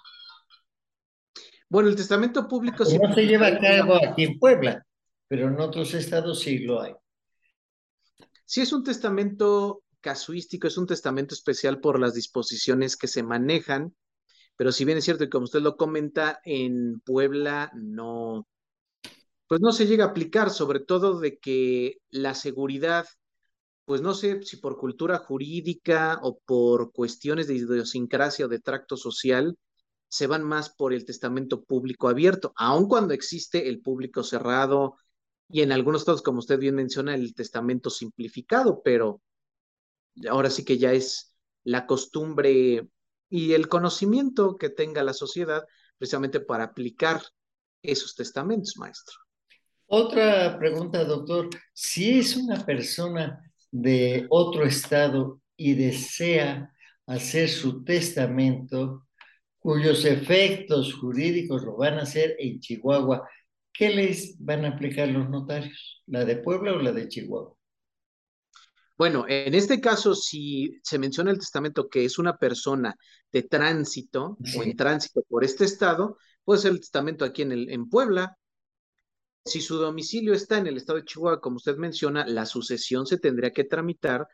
Bueno, 1.69 1.89
el 1.89 1.95
testamento 1.95 2.47
público 2.47 2.85
simplificado. 2.85 3.09
No 3.09 3.15
se 3.15 3.27
lleva 3.27 3.47
a 3.47 3.59
cabo 3.59 3.95
aquí 3.95 4.25
en 4.25 4.37
Puebla, 4.37 4.85
pero 5.27 5.47
en 5.47 5.59
otros 5.59 5.93
estados 5.93 6.41
sí 6.41 6.59
lo 6.59 6.81
hay. 6.81 6.93
Sí, 8.43 8.61
es 8.61 8.71
un 8.73 8.83
testamento 8.83 9.84
casuístico, 10.05 10.67
es 10.67 10.77
un 10.77 10.85
testamento 10.85 11.33
especial 11.33 11.79
por 11.81 11.99
las 11.99 12.13
disposiciones 12.13 12.95
que 12.95 13.07
se 13.07 13.23
manejan, 13.23 13.95
pero 14.55 14.71
si 14.71 14.85
bien 14.85 14.99
es 14.99 15.05
cierto 15.05 15.23
que 15.23 15.31
como 15.31 15.45
usted 15.45 15.61
lo 15.61 15.77
comenta, 15.77 16.39
en 16.45 16.99
Puebla 17.01 17.71
no, 17.73 18.47
pues 19.47 19.61
no 19.61 19.71
se 19.71 19.87
llega 19.87 20.05
a 20.05 20.09
aplicar, 20.09 20.51
sobre 20.51 20.79
todo 20.79 21.19
de 21.19 21.39
que 21.39 21.97
la 22.11 22.35
seguridad 22.35 23.07
pues 23.85 24.01
no 24.01 24.13
sé 24.13 24.41
si 24.43 24.57
por 24.57 24.77
cultura 24.77 25.19
jurídica 25.19 26.19
o 26.23 26.39
por 26.45 26.91
cuestiones 26.91 27.47
de 27.47 27.55
idiosincrasia 27.55 28.45
o 28.45 28.49
de 28.49 28.59
tracto 28.59 28.97
social, 28.97 29.57
se 30.07 30.27
van 30.27 30.43
más 30.43 30.69
por 30.69 30.93
el 30.93 31.05
testamento 31.05 31.63
público 31.63 32.09
abierto, 32.09 32.53
aun 32.57 32.87
cuando 32.87 33.13
existe 33.13 33.69
el 33.69 33.81
público 33.81 34.23
cerrado 34.23 34.97
y 35.49 35.61
en 35.61 35.71
algunos 35.71 36.03
casos, 36.05 36.23
como 36.23 36.39
usted 36.39 36.59
bien 36.59 36.75
menciona, 36.75 37.13
el 37.15 37.35
testamento 37.35 37.89
simplificado, 37.89 38.81
pero 38.83 39.21
ahora 40.29 40.49
sí 40.49 40.63
que 40.63 40.77
ya 40.77 40.93
es 40.93 41.35
la 41.63 41.85
costumbre 41.85 42.87
y 43.29 43.53
el 43.53 43.67
conocimiento 43.67 44.55
que 44.55 44.69
tenga 44.69 45.03
la 45.03 45.13
sociedad 45.13 45.65
precisamente 45.97 46.39
para 46.39 46.65
aplicar 46.65 47.21
esos 47.81 48.15
testamentos, 48.15 48.77
maestro. 48.77 49.15
Otra 49.87 50.57
pregunta, 50.57 51.03
doctor. 51.03 51.49
Si 51.73 52.19
es 52.19 52.35
una 52.35 52.65
persona 52.65 53.39
de 53.71 54.25
otro 54.29 54.65
estado 54.65 55.41
y 55.55 55.75
desea 55.75 56.71
hacer 57.05 57.49
su 57.49 57.83
testamento, 57.83 59.07
cuyos 59.59 60.05
efectos 60.05 60.93
jurídicos 60.95 61.63
lo 61.63 61.77
van 61.77 61.99
a 61.99 62.03
hacer 62.03 62.35
en 62.39 62.59
Chihuahua, 62.59 63.27
¿qué 63.71 63.89
les 63.89 64.35
van 64.39 64.65
a 64.65 64.69
aplicar 64.69 65.07
los 65.09 65.29
notarios? 65.29 66.03
¿La 66.07 66.25
de 66.25 66.37
Puebla 66.37 66.73
o 66.73 66.79
la 66.79 66.91
de 66.91 67.07
Chihuahua? 67.07 67.55
Bueno, 68.97 69.25
en 69.27 69.53
este 69.53 69.81
caso, 69.81 70.15
si 70.15 70.79
se 70.81 70.97
menciona 70.97 71.31
el 71.31 71.39
testamento 71.39 71.89
que 71.89 72.05
es 72.05 72.17
una 72.17 72.37
persona 72.37 72.95
de 73.31 73.43
tránsito 73.43 74.37
o 74.57 74.63
en 74.63 74.75
tránsito 74.75 75.21
por 75.27 75.43
este 75.43 75.65
estado, 75.65 76.17
puede 76.45 76.61
ser 76.61 76.71
el 76.71 76.79
testamento 76.79 77.25
aquí 77.25 77.41
en, 77.41 77.51
el, 77.51 77.69
en 77.69 77.89
Puebla, 77.89 78.37
si 79.45 79.61
su 79.61 79.77
domicilio 79.77 80.33
está 80.33 80.57
en 80.57 80.67
el 80.67 80.77
estado 80.77 80.99
de 80.99 81.05
Chihuahua, 81.05 81.39
como 81.39 81.57
usted 81.57 81.77
menciona, 81.77 82.25
la 82.25 82.45
sucesión 82.45 83.05
se 83.05 83.19
tendría 83.19 83.51
que 83.51 83.63
tramitar 83.63 84.27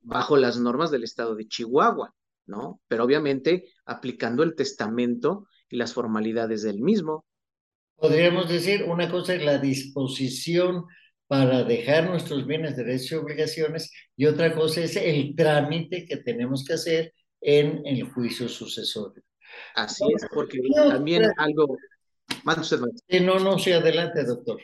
bajo 0.00 0.36
las 0.36 0.58
normas 0.58 0.90
del 0.90 1.04
estado 1.04 1.34
de 1.34 1.46
Chihuahua, 1.46 2.14
¿no? 2.46 2.80
Pero 2.88 3.04
obviamente 3.04 3.66
aplicando 3.84 4.42
el 4.42 4.54
testamento 4.54 5.46
y 5.68 5.76
las 5.76 5.92
formalidades 5.92 6.62
del 6.62 6.80
mismo. 6.80 7.26
Podríamos 7.96 8.48
decir, 8.48 8.84
una 8.84 9.10
cosa 9.10 9.34
es 9.34 9.44
la 9.44 9.58
disposición 9.58 10.86
para 11.26 11.64
dejar 11.64 12.08
nuestros 12.08 12.46
bienes, 12.46 12.76
derechos 12.76 13.12
y 13.12 13.14
obligaciones, 13.14 13.90
y 14.16 14.26
otra 14.26 14.54
cosa 14.54 14.82
es 14.82 14.96
el 14.96 15.34
trámite 15.34 16.06
que 16.06 16.18
tenemos 16.18 16.64
que 16.64 16.74
hacer 16.74 17.12
en 17.40 17.82
el 17.84 18.04
juicio 18.04 18.48
sucesorio. 18.48 19.22
Así 19.74 20.04
es, 20.14 20.26
porque 20.32 20.58
también 20.74 21.24
algo, 21.36 21.76
no, 23.20 23.38
no, 23.38 23.58
sí, 23.58 23.72
adelante, 23.72 24.24
doctor. 24.24 24.60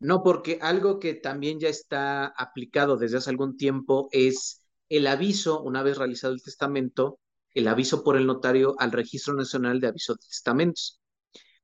No, 0.00 0.22
porque 0.22 0.58
algo 0.60 0.98
que 0.98 1.14
también 1.14 1.58
ya 1.58 1.68
está 1.68 2.26
aplicado 2.26 2.96
desde 2.96 3.18
hace 3.18 3.30
algún 3.30 3.56
tiempo 3.56 4.08
es 4.12 4.66
el 4.88 5.06
aviso, 5.06 5.62
una 5.62 5.82
vez 5.82 5.96
realizado 5.96 6.34
el 6.34 6.42
testamento, 6.42 7.20
el 7.54 7.68
aviso 7.68 8.04
por 8.04 8.16
el 8.16 8.26
notario 8.26 8.74
al 8.78 8.92
Registro 8.92 9.34
Nacional 9.34 9.80
de 9.80 9.86
Aviso 9.86 10.14
de 10.14 10.26
Testamentos. 10.28 11.00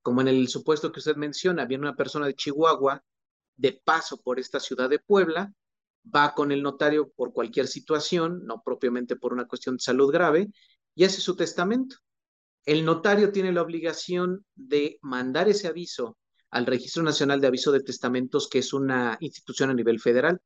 Como 0.01 0.23
en 0.23 0.29
el 0.29 0.49
supuesto 0.49 0.91
que 0.91 1.01
usted 1.01 1.17
menciona, 1.17 1.67
viene 1.67 1.83
una 1.83 1.97
persona 1.97 2.27
de 2.27 2.35
Chihuahua 2.35 3.03
de 3.61 3.81
paso 3.85 4.23
por 4.23 4.41
esta 4.41 4.59
ciudad 4.59 4.89
de 4.89 4.99
Puebla, 4.99 5.53
va 6.03 6.35
con 6.35 6.51
el 6.51 6.63
notario 6.63 7.11
por 7.11 7.35
cualquier 7.35 7.67
situación, 7.67 8.47
no 8.47 8.63
propiamente 8.65 9.17
por 9.17 9.35
una 9.35 9.47
cuestión 9.47 9.77
de 9.77 9.83
salud 9.83 10.11
grave, 10.11 10.49
y 10.95 11.05
hace 11.05 11.21
su 11.21 11.37
testamento. 11.37 11.97
El 12.65 12.87
notario 12.87 13.33
tiene 13.33 13.53
la 13.53 13.61
obligación 13.61 14.47
de 14.55 14.99
mandar 15.03 15.49
ese 15.49 15.69
aviso 15.69 16.17
al 16.51 16.65
Registro 16.65 17.03
Nacional 17.03 17.41
de 17.41 17.49
Aviso 17.49 17.71
de 17.71 17.83
Testamentos, 17.83 18.49
que 18.49 18.61
es 18.61 18.73
una 18.73 19.19
institución 19.21 19.69
a 19.69 19.75
nivel 19.75 20.01
federal. 20.01 20.41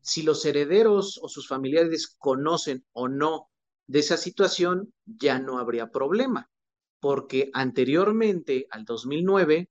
Si 0.00 0.22
los 0.22 0.44
herederos 0.44 1.20
o 1.22 1.28
sus 1.28 1.46
familiares 1.46 2.16
conocen 2.18 2.84
o 2.92 3.08
no 3.08 3.48
de 3.86 4.00
esa 4.00 4.16
situación, 4.16 4.92
ya 5.04 5.38
no 5.38 5.58
habría 5.58 5.90
problema, 5.90 6.50
porque 6.98 7.50
anteriormente, 7.52 8.66
al 8.70 8.84
2009, 8.84 9.70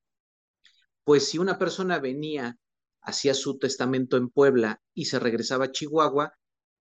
pues 1.04 1.28
si 1.28 1.38
una 1.38 1.58
persona 1.58 2.00
venía 2.00 2.58
hacía 3.02 3.34
su 3.34 3.58
testamento 3.58 4.18
en 4.18 4.30
Puebla 4.30 4.82
y 4.94 5.06
se 5.06 5.20
regresaba 5.20 5.66
a 5.66 5.72
Chihuahua, 5.72 6.34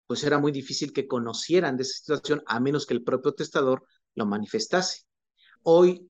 pues 0.06 0.24
era 0.24 0.40
muy 0.40 0.52
difícil 0.52 0.94
que 0.94 1.08
conocieran 1.08 1.78
de 1.78 1.84
esa 1.84 1.98
situación 1.98 2.44
a 2.46 2.60
menos 2.60 2.86
que 2.86 2.94
el 2.94 3.04
propio 3.04 3.34
testador 3.34 3.84
lo 4.16 4.26
manifestase. 4.26 5.04
Hoy, 5.64 6.10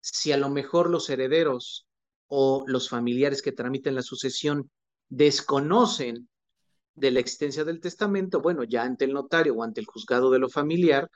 si 0.00 0.32
a 0.32 0.36
lo 0.36 0.48
mejor 0.48 0.88
los 0.88 1.10
herederos 1.10 1.86
o 2.26 2.64
los 2.66 2.88
familiares 2.88 3.42
que 3.42 3.52
tramiten 3.52 3.94
la 3.94 4.02
sucesión 4.02 4.70
desconocen 5.08 6.28
de 6.94 7.10
la 7.10 7.20
existencia 7.20 7.64
del 7.64 7.80
testamento, 7.80 8.40
bueno, 8.40 8.64
ya 8.64 8.82
ante 8.82 9.04
el 9.04 9.12
notario 9.12 9.54
o 9.54 9.62
ante 9.62 9.80
el 9.80 9.86
juzgado 9.86 10.30
de 10.30 10.38
lo 10.38 10.48
familiar, 10.48 11.10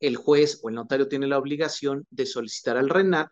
el 0.00 0.16
juez 0.16 0.60
o 0.62 0.68
el 0.68 0.74
notario 0.74 1.08
tiene 1.08 1.26
la 1.26 1.38
obligación 1.38 2.06
de 2.10 2.26
solicitar 2.26 2.76
al 2.76 2.88
RENAT 2.88 3.30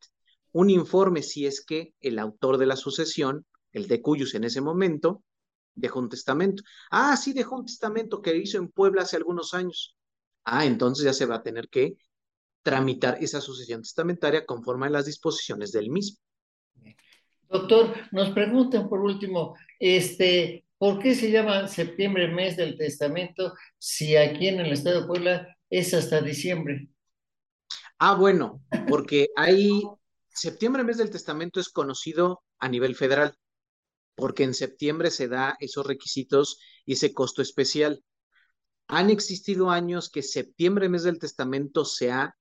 un 0.52 0.70
informe 0.70 1.22
si 1.22 1.46
es 1.46 1.64
que 1.64 1.94
el 2.00 2.18
autor 2.18 2.58
de 2.58 2.66
la 2.66 2.76
sucesión, 2.76 3.46
el 3.72 3.88
de 3.88 4.02
cuyos 4.02 4.34
en 4.34 4.44
ese 4.44 4.60
momento, 4.60 5.22
dejó 5.74 6.00
un 6.00 6.08
testamento. 6.08 6.62
Ah, 6.90 7.16
sí, 7.16 7.32
dejó 7.32 7.56
un 7.56 7.66
testamento 7.66 8.20
que 8.20 8.36
hizo 8.36 8.58
en 8.58 8.68
Puebla 8.68 9.02
hace 9.02 9.16
algunos 9.16 9.54
años. 9.54 9.96
Ah, 10.44 10.66
entonces 10.66 11.04
ya 11.04 11.12
se 11.12 11.26
va 11.26 11.36
a 11.36 11.42
tener 11.42 11.68
que 11.68 11.96
tramitar 12.62 13.18
esa 13.22 13.40
sucesión 13.40 13.82
testamentaria 13.82 14.44
conforme 14.44 14.86
a 14.86 14.90
las 14.90 15.06
disposiciones 15.06 15.72
del 15.72 15.90
mismo. 15.90 16.18
Doctor, 17.48 17.94
nos 18.12 18.30
preguntan 18.30 18.88
por 18.88 19.00
último, 19.00 19.56
este, 19.78 20.64
¿por 20.78 21.00
qué 21.00 21.14
se 21.14 21.30
llama 21.30 21.66
septiembre 21.66 22.28
mes 22.28 22.56
del 22.56 22.76
testamento 22.76 23.54
si 23.78 24.16
aquí 24.16 24.48
en 24.48 24.60
el 24.60 24.72
estado 24.72 25.00
de 25.00 25.06
Puebla 25.06 25.56
es 25.68 25.92
hasta 25.94 26.20
diciembre? 26.20 26.88
Ah, 27.98 28.14
bueno, 28.14 28.62
porque 28.88 29.28
hay 29.36 29.82
septiembre 30.32 30.84
mes 30.84 30.98
del 30.98 31.10
testamento 31.10 31.60
es 31.60 31.68
conocido 31.68 32.42
a 32.58 32.68
nivel 32.68 32.94
federal, 32.94 33.36
porque 34.14 34.44
en 34.44 34.54
septiembre 34.54 35.10
se 35.10 35.28
da 35.28 35.56
esos 35.60 35.86
requisitos 35.86 36.58
y 36.84 36.94
ese 36.94 37.14
costo 37.14 37.42
especial. 37.42 38.04
Han 38.88 39.10
existido 39.10 39.70
años 39.70 40.10
que 40.10 40.22
septiembre 40.22 40.88
mes 40.88 41.04
del 41.04 41.18
testamento 41.18 41.84
se 41.84 42.10
ha 42.10 42.34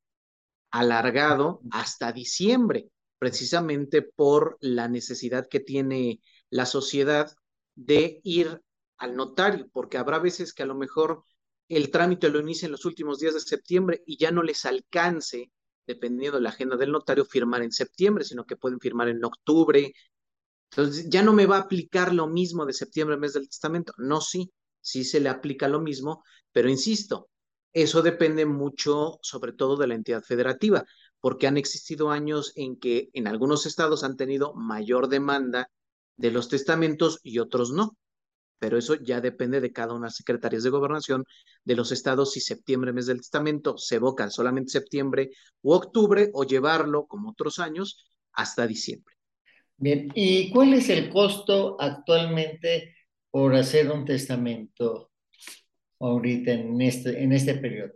alargado 0.71 1.61
hasta 1.71 2.11
diciembre 2.11 2.89
precisamente 3.19 4.01
por 4.01 4.57
la 4.61 4.87
necesidad 4.87 5.47
que 5.47 5.59
tiene 5.59 6.21
la 6.49 6.65
sociedad 6.65 7.31
de 7.75 8.21
ir 8.23 8.61
al 8.97 9.15
notario, 9.15 9.69
porque 9.71 9.97
habrá 9.97 10.19
veces 10.19 10.53
que 10.53 10.63
a 10.63 10.65
lo 10.65 10.75
mejor 10.75 11.23
el 11.67 11.91
trámite 11.91 12.29
lo 12.29 12.39
inicia 12.39 12.65
en 12.65 12.71
los 12.71 12.85
últimos 12.85 13.19
días 13.19 13.33
de 13.33 13.41
septiembre 13.41 14.01
y 14.05 14.17
ya 14.17 14.31
no 14.31 14.41
les 14.41 14.65
alcance, 14.65 15.51
dependiendo 15.89 16.37
de 16.37 16.43
la 16.43 16.49
agenda 16.49 16.77
del 16.77 16.91
notario, 16.91 17.25
firmar 17.25 17.63
en 17.63 17.71
septiembre, 17.71 18.23
sino 18.23 18.45
que 18.45 18.55
pueden 18.55 18.79
firmar 18.79 19.09
en 19.09 19.25
octubre. 19.25 19.91
Entonces, 20.71 21.09
ya 21.09 21.23
no 21.23 21.33
me 21.33 21.47
va 21.47 21.57
a 21.57 21.61
aplicar 21.61 22.13
lo 22.13 22.27
mismo 22.27 22.65
de 22.65 22.73
septiembre, 22.73 23.17
mes 23.17 23.33
del 23.33 23.49
testamento. 23.49 23.93
No, 23.97 24.21
sí, 24.21 24.51
sí 24.81 25.03
se 25.03 25.19
le 25.19 25.29
aplica 25.29 25.67
lo 25.67 25.81
mismo, 25.81 26.23
pero 26.51 26.69
insisto, 26.69 27.29
eso 27.73 28.03
depende 28.03 28.45
mucho, 28.45 29.17
sobre 29.23 29.53
todo, 29.53 29.77
de 29.77 29.87
la 29.87 29.95
entidad 29.95 30.21
federativa 30.23 30.85
porque 31.21 31.47
han 31.47 31.57
existido 31.57 32.11
años 32.11 32.53
en 32.55 32.79
que 32.79 33.09
en 33.13 33.27
algunos 33.27 33.65
estados 33.65 34.03
han 34.03 34.15
tenido 34.15 34.53
mayor 34.53 35.09
demanda 35.09 35.69
de 36.17 36.31
los 36.31 36.49
testamentos 36.49 37.19
y 37.23 37.39
otros 37.39 37.71
no. 37.71 37.97
Pero 38.59 38.77
eso 38.77 38.95
ya 38.95 39.21
depende 39.21 39.61
de 39.61 39.71
cada 39.71 39.93
una 39.93 40.01
de 40.01 40.07
las 40.07 40.17
secretarías 40.17 40.63
de 40.63 40.69
gobernación 40.69 41.25
de 41.63 41.75
los 41.75 41.91
estados 41.91 42.33
si 42.33 42.41
septiembre, 42.41 42.93
mes 42.93 43.07
del 43.07 43.17
testamento, 43.17 43.77
se 43.77 43.95
evocan 43.95 44.31
solamente 44.31 44.71
septiembre 44.71 45.31
u 45.61 45.73
octubre 45.73 46.29
o 46.33 46.43
llevarlo, 46.43 47.07
como 47.07 47.29
otros 47.31 47.59
años, 47.59 48.05
hasta 48.33 48.67
diciembre. 48.67 49.15
Bien, 49.77 50.11
¿y 50.13 50.51
cuál 50.51 50.73
es 50.73 50.89
el 50.89 51.09
costo 51.09 51.77
actualmente 51.79 52.95
por 53.31 53.55
hacer 53.55 53.89
un 53.89 54.03
testamento 54.03 55.11
ahorita 55.99 56.51
en 56.51 56.81
este, 56.81 57.23
en 57.23 57.31
este 57.31 57.55
periodo? 57.55 57.93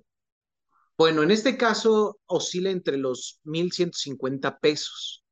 Bueno, 0.97 1.23
en 1.23 1.31
este 1.31 1.57
caso 1.57 2.19
oscila 2.25 2.69
entre 2.69 2.97
los 2.97 3.41
1.150 3.43 4.59
pesos, 4.59 5.25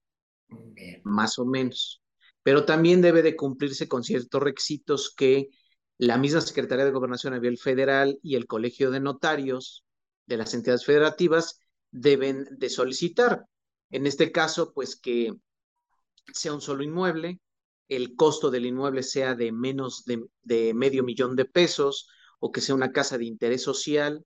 más 1.04 1.40
o 1.40 1.46
menos, 1.46 2.01
pero 2.44 2.66
también 2.66 3.02
debe 3.02 3.22
de 3.22 3.36
cumplirse 3.36 3.88
con 3.88 4.04
ciertos 4.04 4.42
requisitos 4.42 5.14
que 5.16 5.50
la 5.98 6.18
misma 6.18 6.42
Secretaría 6.42 6.86
de 6.86 6.92
Gobernación 6.92 7.34
a 7.34 7.38
nivel 7.38 7.58
federal 7.58 8.20
y 8.24 8.36
el 8.36 8.48
Colegio 8.48 8.92
de 8.92 9.00
Notarios 9.00 9.86
de 10.26 10.38
las 10.38 10.54
entidades 10.54 10.86
federativas 10.86 11.60
deben 11.92 12.48
de 12.52 12.70
solicitar. 12.70 13.46
En 13.92 14.08
este 14.08 14.32
caso, 14.32 14.74
pues 14.74 14.96
que 14.96 15.34
sea 16.34 16.54
un 16.54 16.62
solo 16.62 16.84
inmueble, 16.84 17.40
el 17.88 18.16
costo 18.16 18.50
del 18.50 18.66
inmueble 18.66 19.04
sea 19.04 19.36
de 19.36 19.52
menos 19.52 20.06
de, 20.06 20.26
de 20.42 20.74
medio 20.74 21.04
millón 21.04 21.36
de 21.36 21.46
pesos 21.46 22.08
o 22.40 22.52
que 22.52 22.62
sea 22.62 22.74
una 22.74 22.92
casa 22.92 23.18
de 23.18 23.26
interés 23.26 23.64
social 23.64 24.26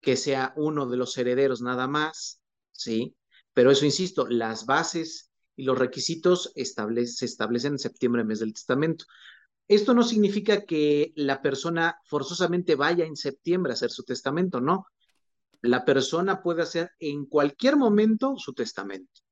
que 0.00 0.16
sea 0.16 0.52
uno 0.56 0.86
de 0.86 0.96
los 0.96 1.18
herederos 1.18 1.60
nada 1.62 1.88
más, 1.88 2.40
¿sí? 2.72 3.16
Pero 3.52 3.70
eso, 3.70 3.84
insisto, 3.84 4.26
las 4.28 4.64
bases 4.64 5.25
y 5.56 5.64
los 5.64 5.78
requisitos 5.78 6.52
se 6.54 7.24
establecen 7.24 7.72
en 7.72 7.78
septiembre, 7.78 8.24
mes 8.24 8.40
del 8.40 8.52
testamento. 8.52 9.06
Esto 9.66 9.94
no 9.94 10.02
significa 10.02 10.64
que 10.64 11.12
la 11.16 11.42
persona 11.42 11.98
forzosamente 12.04 12.76
vaya 12.76 13.04
en 13.04 13.16
septiembre 13.16 13.72
a 13.72 13.74
hacer 13.74 13.90
su 13.90 14.04
testamento, 14.04 14.60
no. 14.60 14.86
La 15.62 15.84
persona 15.84 16.42
puede 16.42 16.62
hacer 16.62 16.92
en 17.00 17.26
cualquier 17.26 17.76
momento 17.76 18.36
su 18.36 18.52
testamento, 18.52 19.22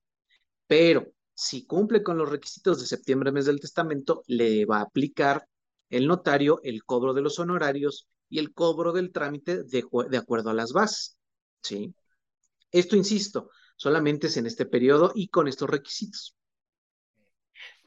pero 0.66 1.12
si 1.34 1.66
cumple 1.66 2.02
con 2.02 2.16
los 2.16 2.28
requisitos 2.28 2.80
de 2.80 2.86
septiembre, 2.86 3.32
mes 3.32 3.46
del 3.46 3.60
testamento, 3.60 4.22
le 4.26 4.64
va 4.64 4.78
a 4.78 4.82
aplicar 4.82 5.46
el 5.90 6.06
notario 6.06 6.60
el 6.62 6.84
cobro 6.84 7.12
de 7.12 7.22
los 7.22 7.38
honorarios 7.38 8.08
y 8.28 8.38
el 8.38 8.52
cobro 8.52 8.92
del 8.92 9.12
trámite 9.12 9.62
de, 9.64 9.84
de 10.08 10.16
acuerdo 10.16 10.50
a 10.50 10.54
las 10.54 10.72
bases. 10.72 11.18
¿sí? 11.62 11.94
Esto, 12.70 12.96
insisto, 12.96 13.50
solamente 13.76 14.28
es 14.28 14.36
en 14.36 14.46
este 14.46 14.66
periodo 14.66 15.12
y 15.14 15.28
con 15.28 15.48
estos 15.48 15.68
requisitos. 15.68 16.36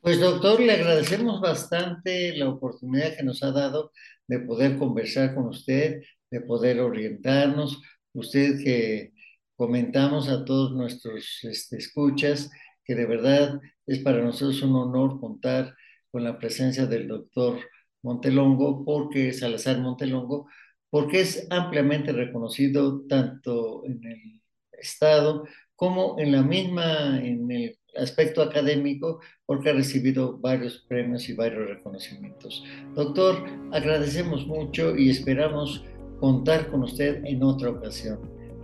Pues 0.02 0.20
doctor, 0.20 0.60
le 0.60 0.74
agradecemos 0.74 1.42
bastante 1.42 2.36
la 2.38 2.50
oportunidad 2.50 3.18
que 3.18 3.24
nos 3.24 3.44
ha 3.44 3.52
dado 3.52 3.92
de 4.28 4.40
poder 4.40 4.78
conversar 4.78 5.36
con 5.36 5.48
usted, 5.48 6.02
de 6.30 6.42
poder 6.42 6.80
orientarnos. 6.80 7.82
Usted 8.14 8.64
que 8.64 9.14
comentamos 9.56 10.30
a 10.30 10.46
todos 10.46 10.74
nuestros 10.74 11.40
este, 11.44 11.78
escuchas 11.78 12.50
que 12.86 12.96
de 12.96 13.06
verdad 13.06 13.60
es 13.86 14.00
para 14.00 14.24
nosotros 14.24 14.62
un 14.62 14.76
honor 14.76 15.20
contar 15.20 15.76
con 16.12 16.24
la 16.24 16.40
presencia 16.40 16.86
del 16.86 17.08
doctor 17.08 17.60
Montelongo, 18.02 18.86
porque 18.86 19.34
Salazar 19.34 19.80
Montelongo, 19.80 20.48
porque 20.90 21.22
es 21.22 21.48
ampliamente 21.50 22.14
reconocido 22.14 23.06
tanto 23.08 23.86
en 23.86 24.02
el 24.06 24.42
Estado 24.72 25.44
como 25.78 26.20
en 26.20 26.34
la 26.34 26.42
misma, 26.42 27.20
en 27.24 27.50
el 27.50 27.78
aspecto 27.96 28.42
académico, 28.42 29.22
porque 29.46 29.70
ha 29.70 29.74
recibido 29.74 30.38
varios 30.38 30.86
premios 30.90 31.30
y 31.30 31.34
varios 31.34 31.70
reconocimientos. 31.70 32.64
Doctor, 32.96 33.46
agradecemos 33.72 34.46
mucho 34.46 34.96
y 34.98 35.10
esperamos 35.10 35.86
contar 36.20 36.70
con 36.70 36.84
usted 36.84 37.24
en 37.26 37.44
otra 37.44 37.70
ocasión. 37.70 38.20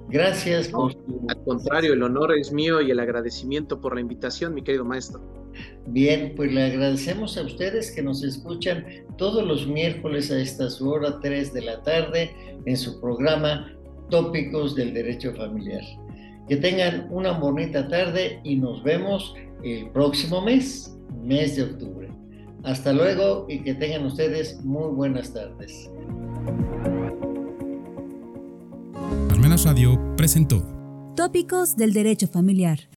Gracias 0.10 0.68
por... 0.68 0.92
al 1.30 1.44
contrario, 1.46 1.94
el 1.94 2.04
honor 2.04 2.38
es 2.38 2.52
mío 2.52 2.82
y 2.82 2.92
el 2.92 3.00
agradecimiento 3.00 3.80
por 3.80 3.96
la 3.96 4.02
invitación, 4.02 4.54
mi 4.54 4.64
querido 4.64 4.84
maestro. 4.84 5.22
Bien, 5.88 6.34
pues 6.36 6.52
le 6.52 6.64
agradecemos 6.64 7.38
a 7.38 7.44
ustedes 7.44 7.92
que 7.92 8.02
nos 8.02 8.24
escuchan 8.24 8.86
todos 9.18 9.46
los 9.48 9.68
miércoles 9.68 10.32
a 10.32 10.40
esta 10.40 10.70
su 10.70 10.90
hora 10.90 11.20
3 11.20 11.54
de 11.54 11.62
la 11.62 11.84
tarde 11.84 12.36
en 12.66 12.76
su 12.76 13.00
programa 13.00 13.72
Tópicos 14.10 14.76
del 14.76 14.94
Derecho 14.94 15.34
Familiar. 15.36 15.84
Que 16.48 16.58
tengan 16.58 17.08
una 17.10 17.32
bonita 17.32 17.88
tarde 17.88 18.40
y 18.44 18.56
nos 18.58 18.84
vemos 18.84 19.34
el 19.64 19.90
próximo 19.92 20.42
mes, 20.42 20.98
mes 21.22 21.56
de 21.56 21.64
octubre. 21.64 22.10
Hasta 22.64 22.94
luego 22.94 23.46
y 23.50 23.60
que 23.60 23.74
tengan 23.74 24.06
ustedes 24.06 24.64
muy 24.64 24.94
buenas 24.94 25.34
tardes. 25.34 25.90
Almenas 29.30 29.66
Radio 29.66 30.00
presentó 30.16 30.64
Tópicos 31.16 31.76
del 31.76 31.94
Derecho 31.94 32.28
Familiar 32.28 32.90